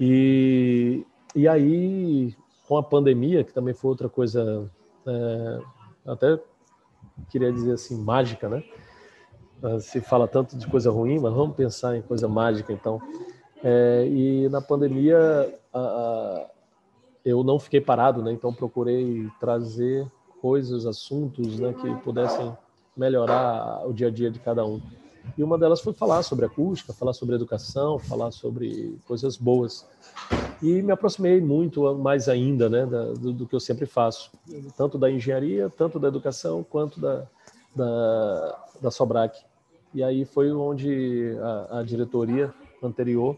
[0.00, 1.04] E,
[1.34, 2.34] e aí,
[2.66, 4.70] com a pandemia, que também foi outra coisa,
[5.06, 5.60] é,
[6.06, 6.38] até
[7.28, 8.62] queria dizer assim, mágica, né?
[9.62, 13.00] Ah, se fala tanto de coisa ruim, mas vamos pensar em coisa mágica, então.
[13.62, 15.18] É, e na pandemia,
[15.72, 16.46] a,
[17.28, 18.32] eu não fiquei parado, né?
[18.32, 20.10] Então procurei trazer
[20.40, 22.56] coisas, assuntos, né, que pudessem
[22.96, 24.80] melhorar o dia a dia de cada um.
[25.36, 29.86] E uma delas foi falar sobre acústica, falar sobre educação, falar sobre coisas boas.
[30.62, 34.30] E me aproximei muito mais ainda né, da, do, do, que eu sempre faço,
[34.76, 37.26] tanto da engenharia, tanto da educação, quanto da,
[37.74, 39.38] da, da Sobrac.
[39.94, 42.52] E aí foi onde a, a diretoria
[42.82, 43.36] anterior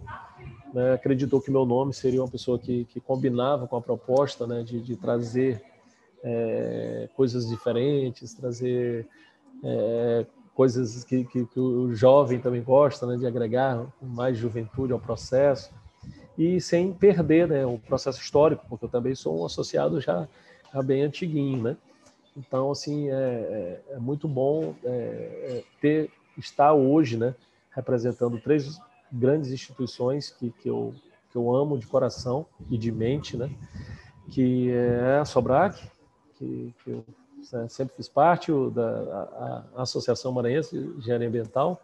[0.72, 4.62] né, acreditou que meu nome seria uma pessoa que, que combinava com a proposta né,
[4.62, 5.62] de, de trazer
[6.22, 9.06] é, coisas diferentes, trazer
[9.64, 14.98] é, coisas que, que, que, o jovem também gosta, né, de agregar mais juventude ao
[14.98, 15.72] processo
[16.36, 20.28] e sem perder né, o processo histórico, porque eu também sou um associado já,
[20.72, 21.76] já bem antiguinho, né?
[22.36, 27.34] Então, assim, é, é, é muito bom é, é, ter estar hoje, né,
[27.70, 28.80] representando três
[29.12, 30.94] grandes instituições que, que, eu,
[31.30, 33.50] que eu amo de coração e de mente, né?
[34.30, 35.80] Que é a Sobrac,
[36.36, 37.04] que, que eu
[37.52, 41.82] né, sempre fiz parte da a, a Associação Maranhense de Engenharia Ambiental,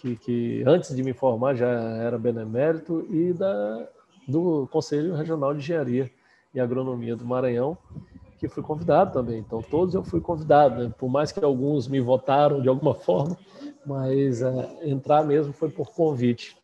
[0.00, 3.86] que, que, antes de me formar já era benemérito, e da,
[4.26, 6.10] do Conselho Regional de Engenharia
[6.54, 7.76] e Agronomia do Maranhão,
[8.38, 9.38] que fui convidado também.
[9.38, 10.92] Então, todos eu fui convidado, né?
[10.98, 13.36] por mais que alguns me votaram de alguma forma,
[13.84, 16.56] mas é, entrar mesmo foi por convite.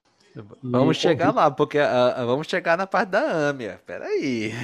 [0.62, 1.36] Vamos e chegar convite...
[1.36, 3.80] lá, porque uh, vamos chegar na parte da AMIA.
[3.86, 4.52] Peraí.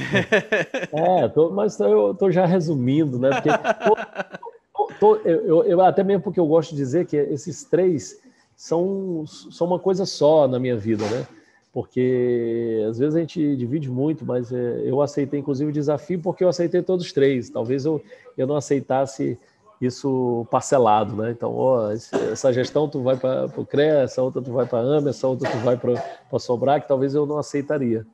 [0.92, 3.30] É, tô, mas eu estou já resumindo, né?
[3.30, 3.48] Porque
[3.84, 8.20] tô, tô, eu, eu, até mesmo porque eu gosto de dizer que esses três
[8.55, 11.26] são, são uma coisa só na minha vida, né?
[11.72, 16.44] Porque às vezes a gente divide muito, mas é, eu aceitei inclusive o desafio porque
[16.44, 17.50] eu aceitei todos os três.
[17.50, 18.00] Talvez eu,
[18.38, 19.36] eu não aceitasse
[19.81, 21.31] isso parcelado, né?
[21.31, 24.83] Então, ó, essa gestão tu vai para o CREA, essa outra tu vai para a
[24.83, 25.93] AME, essa outra tu vai para
[26.33, 28.07] a Sobrac, talvez eu não aceitaria,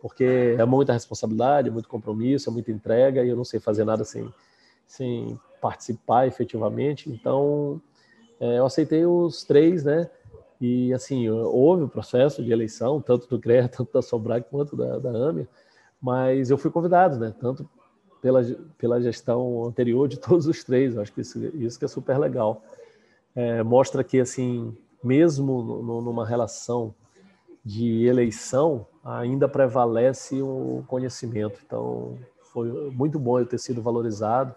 [0.00, 3.84] porque é muita responsabilidade, é muito compromisso, é muita entrega, e eu não sei fazer
[3.84, 4.32] nada sem,
[4.86, 7.10] sem participar efetivamente.
[7.10, 7.80] Então,
[8.38, 10.08] é, eu aceitei os três, né?
[10.60, 14.98] E, assim, houve o processo de eleição, tanto do CREA, tanto da Sobrac, quanto da,
[14.98, 15.48] da AME,
[16.00, 17.34] mas eu fui convidado, né?
[17.38, 17.68] Tanto
[18.20, 18.42] pela,
[18.78, 20.94] pela gestão anterior de todos os três.
[20.94, 22.62] Eu acho que isso, isso que é super legal.
[23.34, 26.94] É, mostra que, assim, mesmo no, numa relação
[27.64, 31.60] de eleição, ainda prevalece o conhecimento.
[31.64, 32.16] Então,
[32.52, 34.54] foi muito bom eu ter sido valorizado,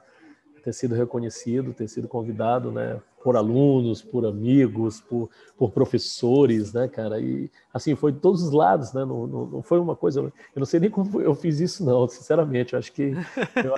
[0.64, 6.88] ter sido reconhecido, ter sido convidado, né, por alunos, por amigos, por, por professores, né,
[6.88, 7.20] cara?
[7.20, 9.06] E assim foi de todos os lados, né?
[9.06, 10.20] Não, não, não, foi uma coisa.
[10.22, 12.74] Eu não sei nem como eu fiz isso, não, sinceramente.
[12.74, 13.14] Eu acho que
[13.56, 13.74] eu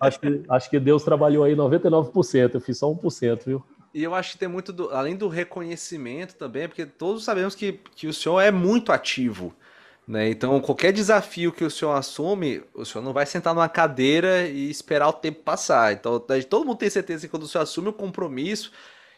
[0.00, 2.54] acho que acho que Deus trabalhou aí 99%.
[2.54, 3.62] Eu fiz só 1%, viu?
[3.94, 7.78] E eu acho que tem muito, do, além do reconhecimento também, porque todos sabemos que,
[7.94, 9.54] que o senhor é muito ativo.
[10.06, 10.28] Né?
[10.30, 14.68] Então, qualquer desafio que o senhor assume, o senhor não vai sentar numa cadeira e
[14.68, 15.92] esperar o tempo passar.
[15.92, 18.72] Então, todo mundo tem certeza que quando o senhor assume o compromisso.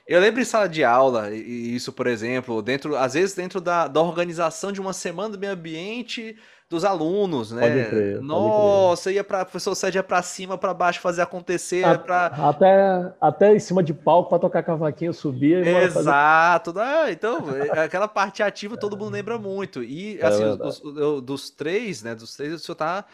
[0.07, 4.03] Eu lembro em sala de aula, isso, por exemplo, dentro, às vezes dentro da, da
[4.03, 6.37] organização de uma semana do meio ambiente,
[6.75, 7.62] dos alunos, né?
[7.62, 11.99] Pode crer, Nossa, ia para professor Sérgio ia para cima, para baixo fazer acontecer, a,
[11.99, 12.27] pra...
[12.27, 16.72] até até em cima de palco para tocar cavaquinho, subia e Exato.
[16.72, 16.81] Fazer...
[16.81, 19.83] Ah, então, é, aquela parte ativa todo mundo lembra muito.
[19.83, 23.05] E é assim, os, os, dos três, né, dos três o senhor tá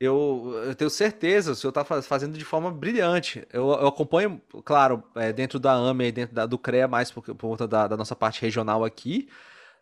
[0.00, 3.44] eu, eu, tenho certeza, o senhor está fazendo de forma brilhante.
[3.52, 7.22] Eu, eu acompanho, claro, é, dentro da AME e dentro da, do CREA, mais por,
[7.22, 9.28] por conta da, da, nossa parte regional aqui,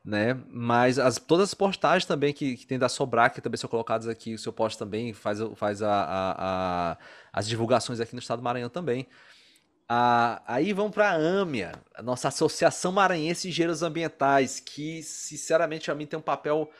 [0.07, 0.41] né?
[0.49, 4.07] Mas as, todas as postagens também que, que tem da Sobrar, que também são colocadas
[4.07, 6.99] aqui, o seu post também faz, faz a, a, a
[7.33, 9.09] as divulgações aqui no estado do Maranhão também.
[9.89, 15.91] Ah, aí vamos para a AMIA, a nossa Associação Maranhense de Engenheiros Ambientais, que sinceramente
[15.91, 16.71] a mim tem um papel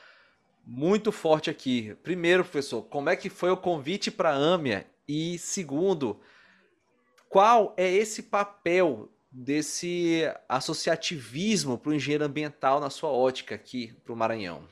[0.65, 1.97] muito forte aqui.
[2.05, 4.87] Primeiro, professor, como é que foi o convite para a AMIA?
[5.07, 6.21] E segundo,
[7.29, 14.13] qual é esse papel desse associativismo para o engenheiro ambiental na sua ótica aqui para
[14.13, 14.63] o Maranhão?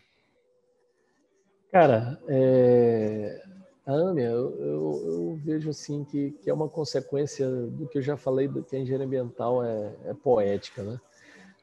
[1.71, 3.43] Cara, é...
[3.87, 8.49] Eu, eu, eu, vejo assim que, que, é uma consequência do que eu já falei,
[8.49, 10.99] do que a engenharia ambiental é, é poética, né?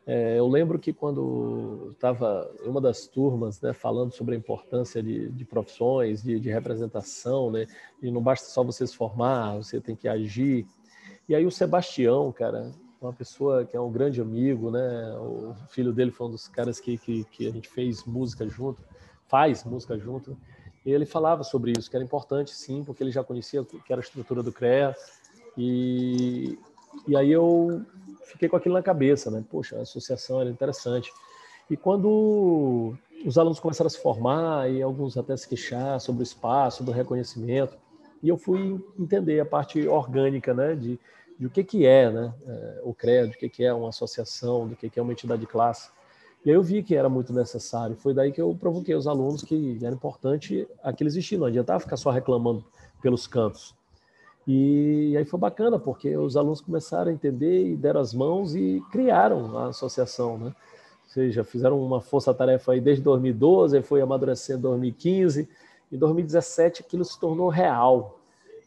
[0.05, 5.01] É, eu lembro que quando estava em uma das turmas, né, falando sobre a importância
[5.01, 7.67] de, de profissões, de, de, representação, né,
[8.01, 10.65] e não basta só você se formar, você tem que agir.
[11.31, 15.93] E aí o Sebastião, cara, uma pessoa que é um grande amigo, né, o filho
[15.93, 18.83] dele foi um dos caras que, que, que a gente fez música junto,
[19.29, 20.37] faz música junto.
[20.85, 24.01] E ele falava sobre isso, que era importante sim, porque ele já conhecia que era
[24.01, 24.93] a estrutura do CREA.
[25.57, 26.59] E,
[27.07, 27.81] e aí eu
[28.25, 29.41] fiquei com aquilo na cabeça, né?
[29.49, 31.13] Poxa, a associação era interessante.
[31.69, 32.93] E quando
[33.25, 36.91] os alunos começaram a se formar e alguns até se queixar sobre o espaço, do
[36.91, 37.77] reconhecimento,
[38.21, 40.99] e eu fui entender a parte orgânica, né, de,
[41.41, 44.67] de o que que é, né, é, o de o que que é uma associação,
[44.67, 45.89] do que que é uma entidade de classe.
[46.45, 47.95] E aí eu vi que era muito necessário.
[47.95, 51.97] Foi daí que eu provoquei os alunos que era importante aquele existir, não adiantava ficar
[51.97, 52.63] só reclamando
[53.01, 53.73] pelos cantos.
[54.47, 58.79] E aí foi bacana, porque os alunos começaram a entender e deram as mãos e
[58.91, 60.45] criaram a associação, né?
[61.05, 65.49] Ou seja, fizeram uma força-tarefa aí desde 2012, aí foi amadurecendo em 2015,
[65.91, 68.20] em 2017 aquilo se tornou real.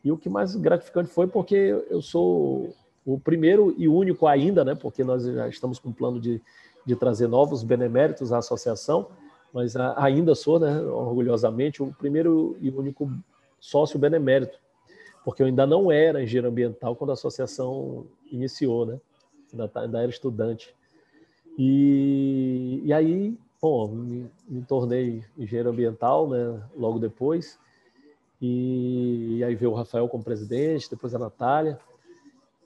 [0.05, 1.57] E o que mais gratificante foi porque
[1.89, 2.75] eu sou
[3.07, 4.75] o primeiro e único ainda, né?
[4.75, 6.41] Porque nós já estamos com um plano de
[6.85, 9.09] de trazer novos beneméritos à associação,
[9.53, 13.11] mas ainda sou, né, orgulhosamente, o primeiro e único
[13.61, 14.59] sócio benemérito,
[15.25, 19.01] porque eu ainda não era engenheiro ambiental quando a associação iniciou, né?
[19.53, 20.75] Ainda, tá, ainda era estudante.
[21.57, 26.61] E, e aí, bom, me, me tornei engenheiro ambiental, né?
[26.77, 27.59] Logo depois.
[28.47, 31.79] E, e aí veio o Rafael como presidente, depois a Natália.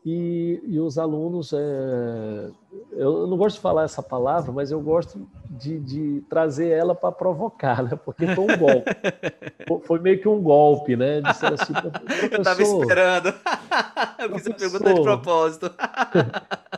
[0.05, 2.51] E, e os alunos, é,
[2.93, 7.13] eu não gosto de falar essa palavra, mas eu gosto de, de trazer ela para
[7.13, 7.91] provocar, né?
[8.05, 8.91] Porque foi um golpe.
[9.87, 11.21] foi meio que um golpe, né?
[11.21, 11.73] De ser assim,
[12.33, 13.35] eu estava esperando.
[14.19, 15.71] eu fiz a pergunta de propósito.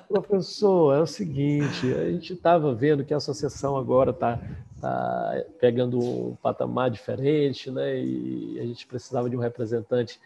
[0.09, 4.39] professor, é o seguinte, a gente estava vendo que a associação agora está
[4.81, 7.99] tá pegando um patamar diferente, né?
[7.99, 10.21] E a gente precisava de um representante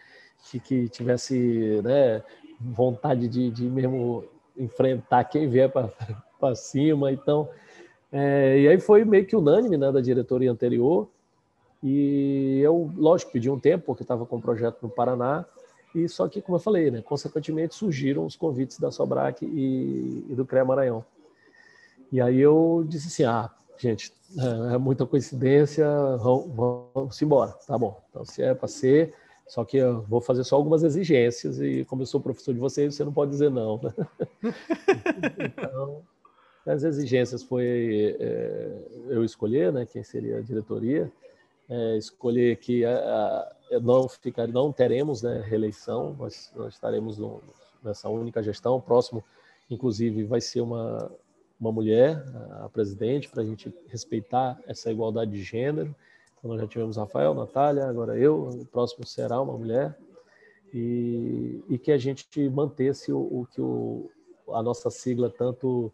[0.49, 2.23] que, que tivesse né,
[2.59, 4.25] vontade de, de mesmo
[4.57, 7.11] enfrentar quem vier para cima.
[7.11, 7.49] Então,
[8.11, 11.07] é, e aí foi meio que unânime né, da diretoria anterior.
[11.83, 15.45] E eu, lógico, pedi um tempo, porque estava com um projeto no Paraná.
[15.93, 20.35] E só que, como eu falei, né, consequentemente surgiram os convites da Sobrac e, e
[20.35, 21.05] do CREA Maranhão.
[22.11, 27.51] E aí eu disse assim: ah, gente, é, é muita coincidência, vamos, embora.
[27.67, 28.01] Tá bom.
[28.09, 29.13] Então, se é para ser,
[29.47, 32.95] só que eu vou fazer só algumas exigências e como eu sou professor de vocês,
[32.95, 33.79] você não pode dizer não.
[33.81, 33.93] Né?
[35.39, 36.01] então,
[36.65, 38.71] as exigências foi é,
[39.09, 41.11] eu escolher, né, quem seria a diretoria,
[41.69, 42.97] é, escolher que a,
[43.71, 47.41] a, não ficar, não teremos né, reeleição, nós, nós estaremos no,
[47.83, 48.75] nessa única gestão.
[48.75, 49.23] O próximo,
[49.69, 51.11] inclusive, vai ser uma
[51.59, 52.23] uma mulher,
[52.63, 55.95] a presidente, para a gente respeitar essa igualdade de gênero
[56.45, 59.97] então, nós já tivemos Rafael, Natália, agora eu, o próximo será uma mulher.
[60.71, 64.11] E, e que a gente mantesse o, o que o,
[64.49, 65.91] a nossa sigla tanto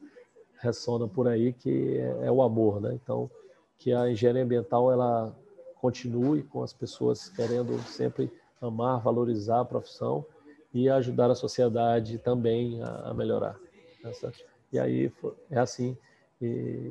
[0.59, 2.93] ressona por aí, que é, é, o amor, né?
[3.01, 3.31] Então,
[3.77, 5.33] que a engenharia ambiental ela
[5.75, 10.25] continue com as pessoas querendo sempre amar, valorizar a profissão
[10.73, 13.57] e ajudar a sociedade também a, a melhorar.
[14.03, 14.33] Essa,
[14.71, 15.11] e aí
[15.49, 15.97] é assim,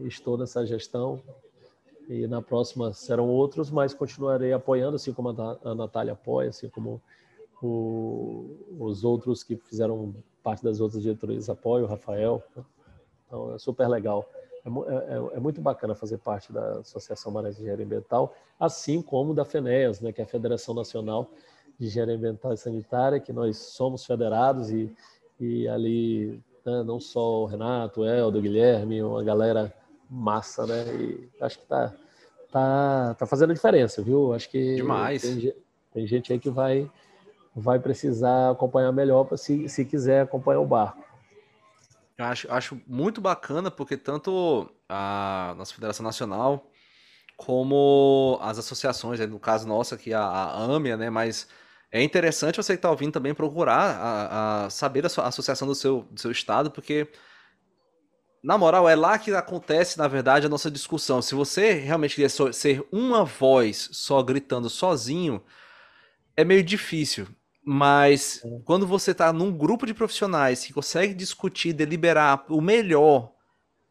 [0.05, 1.23] estou nessa gestão
[2.09, 7.01] e na próxima serão outros, mas continuarei apoiando, assim como a Natália apoia, assim como
[7.63, 12.43] o, os outros que fizeram parte das outras diretorias apoiam, o Rafael.
[12.57, 12.65] Né?
[13.27, 14.29] Então, é super legal.
[14.65, 14.69] É,
[15.15, 19.45] é, é, muito bacana fazer parte da Associação Maranhão de Engenharia Ambiental, assim como da
[19.45, 21.31] FENEAS, né, que é a Federação Nacional
[21.79, 24.93] de Engenharia Ambiental e Sanitária, que nós somos federados e,
[25.39, 29.75] e ali né, não só o Renato, o Helder, o Guilherme, uma galera
[30.09, 30.85] massa, né?
[30.95, 31.93] E acho que tá,
[32.51, 34.33] tá, tá fazendo a diferença, viu?
[34.33, 35.23] Acho que Demais.
[35.23, 35.55] Tem,
[35.93, 36.91] tem gente aí que vai,
[37.55, 41.05] vai precisar acompanhar melhor para se, se quiser acompanhar o barco.
[42.19, 46.67] Eu acho, acho muito bacana, porque tanto a nossa Federação Nacional
[47.37, 51.09] como as associações, no caso nossa aqui, a, a AMIA, né?
[51.09, 51.49] Mas
[51.93, 55.67] é interessante você que está ouvindo também procurar a, a saber a, sua, a associação
[55.67, 57.09] do seu, do seu estado, porque
[58.43, 61.21] na moral, é lá que acontece, na verdade, a nossa discussão.
[61.21, 65.43] Se você realmente queria ser uma voz só gritando sozinho,
[66.35, 67.29] é meio difícil.
[67.63, 68.49] Mas é.
[68.65, 73.33] quando você está num grupo de profissionais que consegue discutir, deliberar o melhor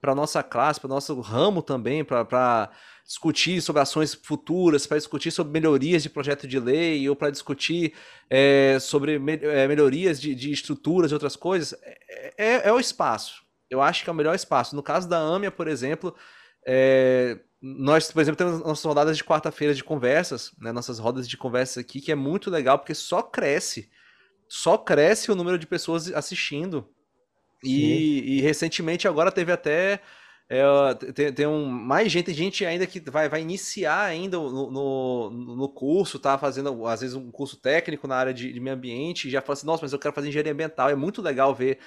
[0.01, 2.69] para nossa classe, para nosso ramo também, para
[3.05, 7.93] discutir sobre ações futuras, para discutir sobre melhorias de projeto de lei ou para discutir
[8.29, 12.79] é, sobre me, é, melhorias de, de, estruturas e outras coisas, é, é, é, o
[12.79, 13.41] espaço.
[13.69, 14.75] Eu acho que é o melhor espaço.
[14.75, 16.15] No caso da AMIA, por exemplo,
[16.67, 21.35] é, nós, por exemplo, temos nossas rodadas de quarta-feira de conversas, né, nossas rodas de
[21.35, 23.89] conversas aqui, que é muito legal porque só cresce.
[24.47, 26.89] Só cresce o número de pessoas assistindo.
[27.63, 30.01] E, e, recentemente agora teve até
[30.51, 30.63] é,
[31.13, 35.69] tem, tem um, mais gente, gente ainda que vai, vai iniciar ainda no, no, no,
[35.69, 39.31] curso, tá fazendo às vezes um curso técnico na área de, de meio ambiente, e
[39.31, 40.89] já fala assim, nossa, mas eu quero fazer engenharia ambiental.
[40.89, 41.77] É muito legal ver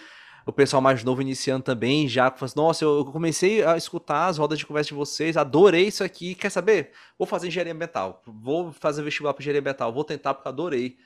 [0.47, 4.39] o pessoal mais novo iniciando também, já fala assim, nossa, eu comecei a escutar as
[4.39, 6.93] rodas de conversa de vocês, adorei isso aqui, quer saber?
[7.19, 10.97] Vou fazer engenharia ambiental, vou fazer vestibular para engenharia ambiental, vou tentar porque adorei.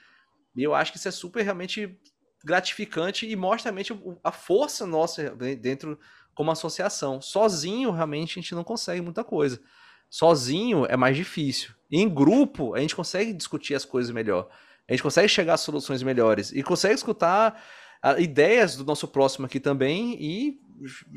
[0.55, 1.99] E eu acho que isso é super realmente
[2.47, 3.93] gratificante e mostra realmente
[4.23, 5.99] a força nossa dentro
[6.33, 7.21] como associação.
[7.21, 9.61] Sozinho, realmente, a gente não consegue muita coisa.
[10.09, 11.75] Sozinho é mais difícil.
[11.91, 14.49] Em grupo, a gente consegue discutir as coisas melhor.
[14.89, 16.53] A gente consegue chegar a soluções melhores.
[16.53, 17.61] E consegue escutar
[18.05, 20.61] uh, ideias do nosso próximo aqui também e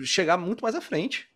[0.03, 1.28] chegar muito mais à frente.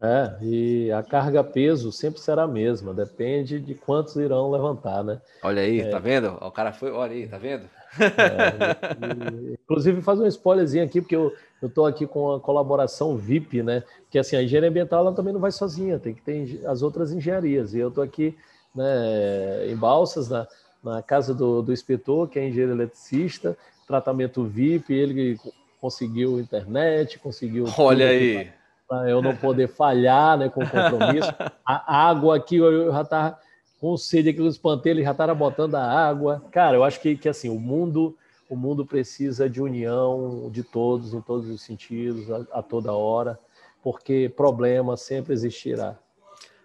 [0.00, 5.20] É, e a carga peso sempre será a mesma, depende de quantos irão levantar, né?
[5.42, 5.88] Olha aí, é.
[5.88, 6.36] tá vendo?
[6.40, 7.64] O cara foi, olha aí, tá vendo?
[7.98, 11.32] É, inclusive, faz um spoilerzinho aqui, porque eu,
[11.62, 13.82] eu tô aqui com a colaboração VIP, né?
[14.10, 17.10] Que assim, a engenharia ambiental ela também não vai sozinha, tem que ter as outras
[17.10, 17.72] engenharias.
[17.72, 18.36] E eu tô aqui
[18.74, 20.46] né, em Balsas, na,
[20.84, 23.56] na casa do, do inspetor, que é engenheiro eletricista,
[23.88, 25.38] tratamento VIP, ele
[25.80, 27.64] conseguiu internet, conseguiu.
[27.78, 28.50] Olha aí
[28.88, 31.32] para eu não poder falhar né, com o compromisso.
[31.64, 33.38] A água aqui, eu já estava
[33.80, 36.42] com sede aqui, os panteiros já estavam botando a água.
[36.50, 38.16] Cara, eu acho que, que assim, o mundo,
[38.48, 43.38] o mundo precisa de união de todos, em todos os sentidos, a, a toda hora,
[43.82, 45.96] porque problema sempre existirá.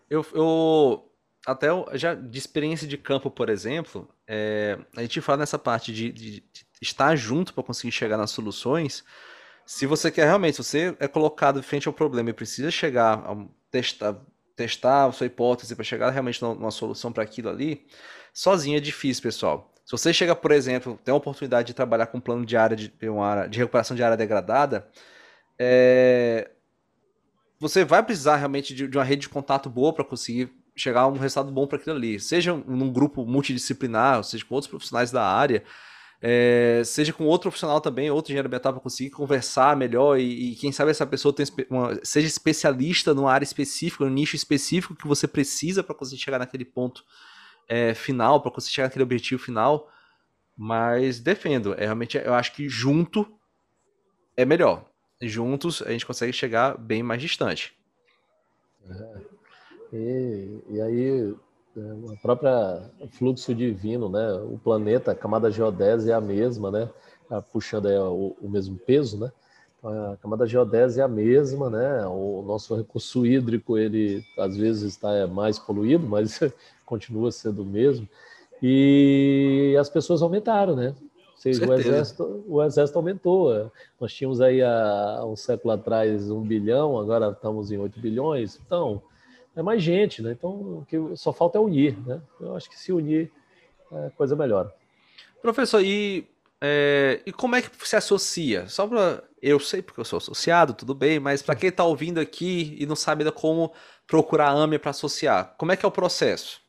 [0.09, 1.05] Eu, eu
[1.45, 6.11] até já de experiência de campo, por exemplo, é, a gente fala nessa parte de,
[6.11, 9.03] de, de estar junto para conseguir chegar nas soluções.
[9.73, 13.37] Se você quer realmente, se você é colocado frente ao problema e precisa chegar a
[13.71, 14.17] testar,
[14.53, 17.87] testar a sua hipótese para chegar realmente numa solução para aquilo ali,
[18.33, 19.73] sozinho é difícil, pessoal.
[19.85, 22.75] Se você chega, por exemplo, tem a oportunidade de trabalhar com um plano de área
[22.75, 24.89] de, uma área, de recuperação de área degradada,
[25.57, 26.51] é,
[27.57, 31.07] você vai precisar realmente de, de, uma rede de contato boa para conseguir chegar a
[31.07, 32.19] um resultado bom para aquilo ali.
[32.19, 35.63] Seja num grupo multidisciplinar, seja com outros profissionais da área,
[36.23, 40.55] é, seja com outro profissional também, outro engenheiro ambiental, para conseguir conversar melhor e, e,
[40.55, 41.33] quem sabe essa pessoa
[41.67, 46.37] uma, seja especialista numa área específica, num nicho específico que você precisa para conseguir chegar
[46.37, 47.03] naquele ponto
[47.67, 49.91] é, final, para conseguir chegar naquele objetivo final.
[50.55, 53.25] Mas defendo, é realmente eu acho que junto
[54.37, 54.85] é melhor.
[55.19, 57.73] Juntos a gente consegue chegar bem mais distante.
[58.87, 59.21] É.
[59.93, 61.35] E, e aí
[61.75, 62.51] o próprio
[63.11, 64.33] fluxo divino, né?
[64.33, 66.89] O planeta, a camada geodésia é a mesma, né?
[67.29, 69.31] Tá puxando o, o, mesmo peso, né?
[69.79, 72.05] Então, a camada geodésia é a mesma, né?
[72.07, 76.39] O nosso recurso hídrico, ele às vezes está mais poluído, mas
[76.85, 78.07] continua sendo o mesmo.
[78.61, 80.93] E as pessoas aumentaram, né?
[81.41, 83.71] Seja, o exército, o exército aumentou.
[83.99, 88.59] Nós tínhamos aí há um século atrás um bilhão, agora estamos em 8 bilhões.
[88.63, 89.01] Então,
[89.55, 90.31] é mais gente, né?
[90.31, 92.21] Então, o que só falta é unir, né?
[92.39, 93.31] Eu acho que se unir,
[93.91, 94.73] a coisa melhora.
[95.41, 96.27] Professor, e,
[96.61, 98.67] é, e como é que se associa?
[98.67, 102.19] Só para eu sei porque eu sou associado, tudo bem, mas para quem está ouvindo
[102.19, 103.73] aqui e não sabe ainda como
[104.05, 106.61] procurar a AME para associar, como é que é o processo?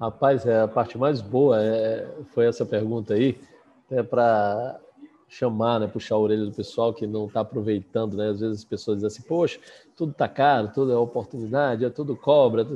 [0.00, 3.38] Rapaz, é, a parte mais boa é, foi essa pergunta aí,
[3.90, 4.80] é para
[5.28, 8.28] chamar, né, puxar a orelha do pessoal que não está aproveitando, né?
[8.30, 9.58] Às vezes as pessoas dizem assim, poxa,
[9.96, 12.66] tudo está caro, tudo é oportunidade, é tudo cobra.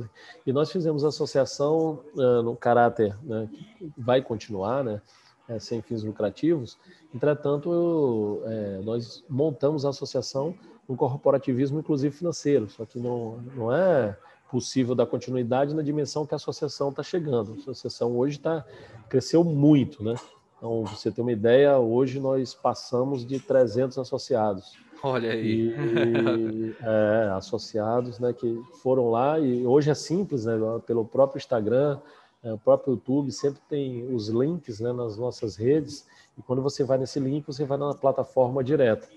[0.44, 3.48] E nós fizemos associação uh, no caráter né,
[3.78, 5.01] que vai continuar, né?
[5.48, 6.78] É, sem fins lucrativos.
[7.12, 10.55] Entretanto, eu, é, nós montamos a associação
[10.89, 14.16] no corporativismo, inclusive financeiro, só que não, não é
[14.48, 17.52] possível dar continuidade na dimensão que a associação está chegando.
[17.52, 18.64] A associação hoje tá,
[19.09, 20.14] cresceu muito, né?
[20.61, 24.77] Então, você ter uma ideia, hoje nós passamos de 300 associados.
[25.03, 25.74] Olha aí.
[25.74, 30.53] E, é, associados né, que foram lá, e hoje é simples, né,
[30.87, 31.99] pelo próprio Instagram,
[32.45, 36.07] é, o próprio YouTube, sempre tem os links né, nas nossas redes,
[36.37, 39.09] e quando você vai nesse link, você vai na plataforma direta.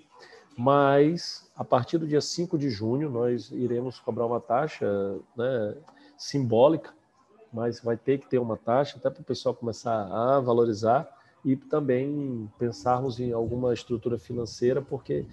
[0.58, 4.88] Mas, a partir do dia 5 de junho, nós iremos cobrar uma taxa
[5.36, 5.76] né,
[6.18, 6.94] simbólica,
[7.52, 11.56] mas vai ter que ter uma taxa, até para o pessoal começar a valorizar, e
[11.56, 15.26] também pensarmos em alguma estrutura financeira, porque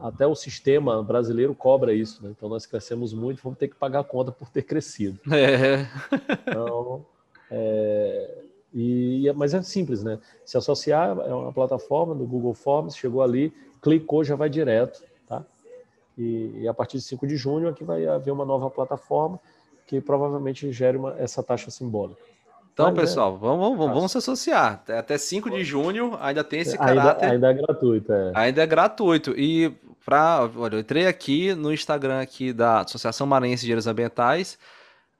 [0.00, 2.32] até o sistema brasileiro cobra isso, né?
[2.36, 5.18] Então nós crescemos muito, vamos ter que pagar a conta por ter crescido.
[5.32, 5.86] É.
[6.48, 7.06] Então,
[7.50, 8.44] é,
[8.74, 10.18] e, mas é simples, né?
[10.44, 15.44] Se associar é uma plataforma do Google Forms, chegou ali, clicou, já vai direto, tá?
[16.18, 19.40] E, e a partir de 5 de junho aqui vai haver uma nova plataforma
[19.86, 22.20] que provavelmente gere uma, essa taxa simbólica.
[22.80, 24.82] Então, Mas, é pessoal, é, vamos, vamos, vamos, se associar.
[24.88, 27.30] Até 5 de junho ainda tem esse ainda, caráter.
[27.30, 28.32] Ainda é gratuito, é.
[28.34, 29.34] Ainda é gratuito.
[29.36, 29.72] E
[30.04, 34.58] para, olha, eu entrei aqui no Instagram aqui da Associação Maranhense de Engenheiros Ambientais.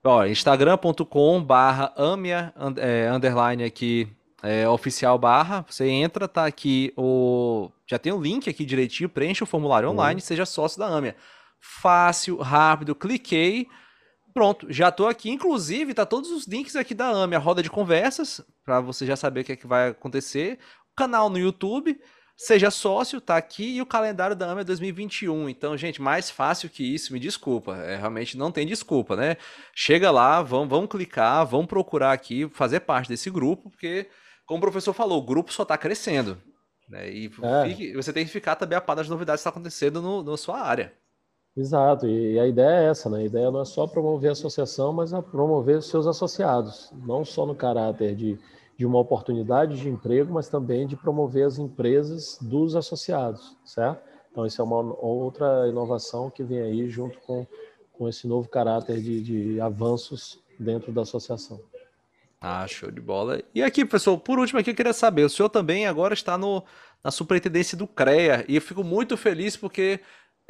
[0.02, 4.08] Ó, instagram.com barra amia é, underline aqui
[4.42, 7.70] é, oficial barra, você entra, tá aqui o.
[7.86, 9.94] Já tem o um link aqui direitinho, preenche o formulário uhum.
[9.94, 11.14] online, seja sócio da AMIA.
[11.60, 13.66] Fácil, rápido, cliquei.
[14.32, 15.30] Pronto, já estou aqui.
[15.30, 19.16] Inclusive, tá todos os links aqui da AME, a roda de conversas, para você já
[19.16, 20.58] saber o que, é que vai acontecer.
[20.92, 21.98] O canal no YouTube,
[22.36, 25.48] seja sócio, tá aqui, e o calendário da AME 2021.
[25.48, 27.76] Então, gente, mais fácil que isso, me desculpa.
[27.76, 29.36] É, realmente não tem desculpa, né?
[29.74, 34.08] Chega lá, vamos, vamos clicar, vamos procurar aqui, fazer parte desse grupo, porque,
[34.46, 36.40] como o professor falou, o grupo só está crescendo.
[36.88, 37.10] Né?
[37.10, 37.68] E é.
[37.68, 40.22] fique, você tem que ficar também a par das novidades que estão tá acontecendo no,
[40.22, 40.92] na sua área.
[41.56, 43.18] Exato, e a ideia é essa, né?
[43.18, 47.24] A ideia não é só promover a associação, mas a promover os seus associados, não
[47.24, 48.38] só no caráter de,
[48.76, 54.00] de uma oportunidade de emprego, mas também de promover as empresas dos associados, certo?
[54.30, 57.44] Então, isso é uma outra inovação que vem aí junto com,
[57.92, 61.60] com esse novo caráter de, de avanços dentro da associação.
[62.40, 63.42] Ah, show de bola.
[63.54, 66.64] E aqui, professor, por último aqui eu queria saber, o senhor também agora está no,
[67.02, 70.00] na superintendência do CREA, e eu fico muito feliz porque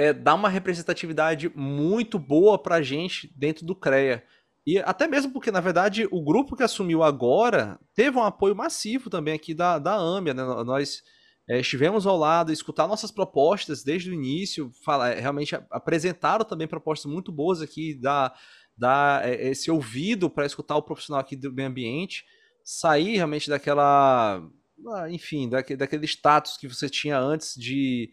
[0.00, 4.24] é, dá uma representatividade muito boa para a gente dentro do CREA.
[4.66, 9.10] E até mesmo porque, na verdade, o grupo que assumiu agora teve um apoio massivo
[9.10, 10.32] também aqui da, da AMIA.
[10.32, 10.42] Né?
[10.64, 11.02] Nós
[11.46, 16.66] é, estivemos ao lado, escutar nossas propostas desde o início, falar, é, realmente apresentaram também
[16.66, 18.34] propostas muito boas aqui, dar,
[18.74, 22.24] dar é, esse ouvido para escutar o profissional aqui do meio ambiente,
[22.64, 24.42] sair realmente daquela,
[24.94, 28.10] ah, enfim, daquele, daquele status que você tinha antes de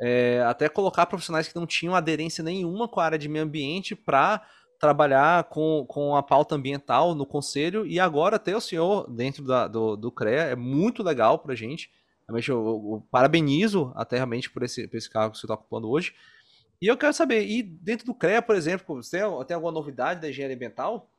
[0.00, 3.94] é, até colocar profissionais que não tinham aderência nenhuma com a área de meio ambiente
[3.94, 4.42] para
[4.78, 9.68] trabalhar com, com a pauta ambiental no conselho e agora ter o senhor dentro da,
[9.68, 11.90] do, do CREA é muito legal para a gente.
[12.26, 15.54] Realmente eu, eu, eu, parabenizo até realmente por esse, por esse cargo que você está
[15.54, 16.14] ocupando hoje.
[16.80, 20.18] E eu quero saber, e dentro do CREA, por exemplo, você tem, tem alguma novidade
[20.18, 21.10] da engenharia ambiental?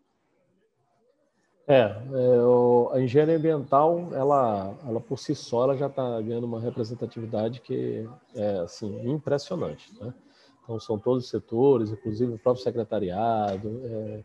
[1.72, 6.43] É, é o, a engenharia ambiental, ela, ela por si só, ela já está ganhando
[6.43, 10.14] uma representatividade que é assim impressionante, né?
[10.61, 14.23] Então são todos os setores, inclusive o próprio secretariado, é,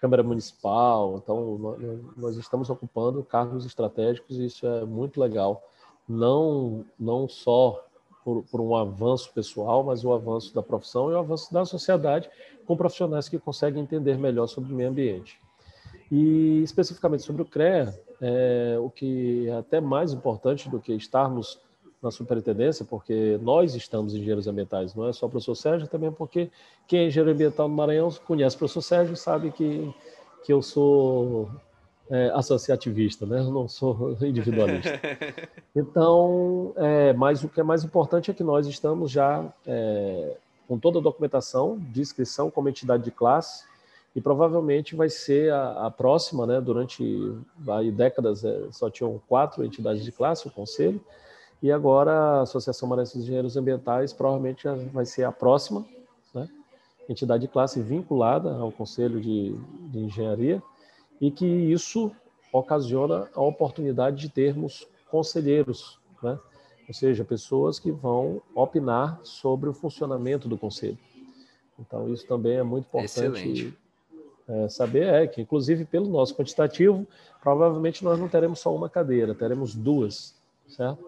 [0.00, 1.20] Câmara Municipal.
[1.22, 1.78] Então
[2.16, 5.62] nós, estamos ocupando cargos estratégicos e isso é muito legal.
[6.08, 7.80] Não não só
[8.24, 12.28] por, por, um avanço pessoal, mas o avanço da profissão e o avanço da sociedade
[12.66, 15.40] com profissionais que conseguem entender melhor sobre o meio ambiente.
[16.10, 21.60] E especificamente sobre o CREA, é, o que é até mais importante do que estarmos
[22.02, 26.50] na superintendência, porque nós estamos engenheiros ambientais, não é só o professor Sérgio, também porque
[26.86, 29.92] quem é engenheiro ambiental no Maranhão conhece o professor Sérgio sabe que,
[30.44, 31.50] que eu sou
[32.08, 33.40] é, associativista, né?
[33.40, 35.00] eu não sou individualista.
[35.76, 40.36] Então, é, mas o que é mais importante é que nós estamos já é,
[40.66, 43.64] com toda a documentação de inscrição como entidade de classe,
[44.14, 46.60] e provavelmente vai ser a, a próxima, né?
[46.60, 47.04] Durante
[47.68, 51.00] aí, décadas é, só tinham quatro entidades de classe, o conselho,
[51.62, 55.84] e agora a Associação Maranhense de Engenheiros Ambientais provavelmente vai ser a próxima,
[56.34, 56.48] né?
[57.08, 59.54] Entidade de classe vinculada ao Conselho de,
[59.90, 60.62] de Engenharia,
[61.20, 62.12] e que isso
[62.52, 66.38] ocasiona a oportunidade de termos conselheiros, né?
[66.86, 70.98] ou seja, pessoas que vão opinar sobre o funcionamento do conselho.
[71.78, 73.76] Então, isso também é muito importante
[74.48, 77.06] é, saber é que, inclusive, pelo nosso quantitativo,
[77.40, 80.34] provavelmente nós não teremos só uma cadeira, teremos duas,
[80.66, 81.04] certo?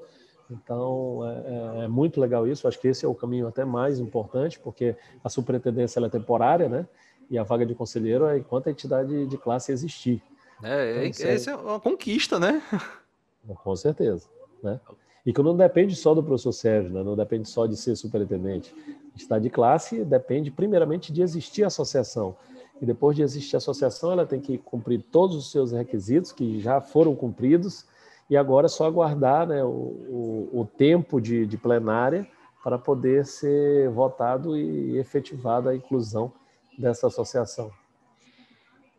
[0.50, 2.68] Então, é, é, é muito legal isso.
[2.68, 6.86] Acho que esse é o caminho até mais importante, porque a superintendência é temporária, né?
[7.30, 10.20] E a vaga de conselheiro é enquanto a entidade de classe existir.
[10.62, 12.60] É, então, é, essa é uma conquista, né?
[13.62, 14.28] Com certeza,
[14.62, 14.78] né?
[15.24, 17.02] E que não depende só do professor Sérgio, né?
[17.02, 18.74] não depende só de ser superintendente.
[18.88, 22.36] A entidade de classe depende, primeiramente, de existir a associação
[22.80, 26.60] e depois de existir a associação, ela tem que cumprir todos os seus requisitos, que
[26.60, 27.84] já foram cumpridos,
[28.28, 32.26] e agora é só aguardar né, o, o, o tempo de, de plenária
[32.62, 36.32] para poder ser votado e efetivada a inclusão
[36.78, 37.70] dessa associação.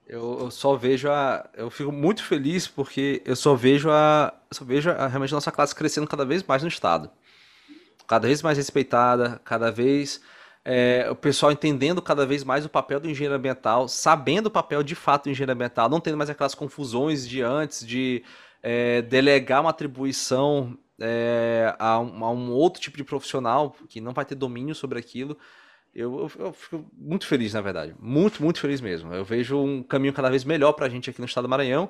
[0.07, 1.49] Eu, só vejo a.
[1.55, 4.33] Eu fico muito feliz porque eu só vejo a.
[4.51, 7.09] Só vejo a, realmente a nossa classe crescendo cada vez mais no Estado.
[8.05, 10.19] cada vez mais respeitada, cada vez
[10.63, 14.83] é, o pessoal entendendo cada vez mais o papel do engenheiro ambiental, sabendo o papel
[14.83, 18.23] de fato do engenheiro ambiental, não tendo mais aquelas confusões de antes de
[18.61, 24.13] é, delegar uma atribuição é, a, um, a, um, outro tipo de profissional que não
[24.13, 25.35] vai ter domínio sobre aquilo.
[25.93, 27.95] Eu, eu, eu, fico muito feliz, na verdade.
[27.99, 29.13] Muito, muito feliz mesmo.
[29.13, 31.89] Eu vejo um caminho cada vez melhor para a gente aqui no estado do Maranhão.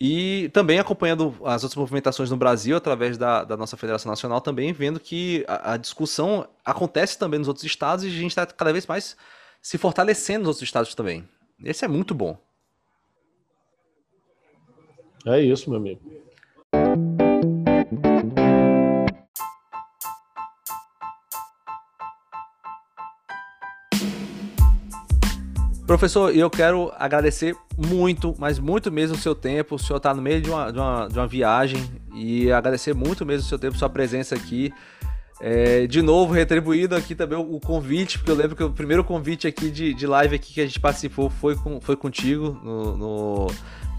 [0.00, 4.72] E também acompanhando as outras movimentações no Brasil, através da, da nossa Federação Nacional, também
[4.72, 8.72] vendo que a, a, discussão acontece também nos outros estados e a gente está cada
[8.72, 9.14] vez mais
[9.60, 11.28] se fortalecendo nos outros estados também.
[11.62, 12.38] Esse é muito bom.
[15.26, 16.00] É isso, meu amigo.
[25.90, 29.74] Professor, eu quero agradecer muito, mas muito mesmo o seu tempo.
[29.74, 31.84] O senhor está no meio de uma, de, uma, de uma viagem
[32.14, 34.72] e agradecer muito mesmo o seu tempo, sua presença aqui.
[35.40, 39.02] É, de novo, retribuído aqui também o, o, convite, porque eu lembro que o primeiro
[39.02, 42.96] convite aqui de, de live aqui que a gente participou foi, com, foi contigo no,
[42.96, 43.46] no,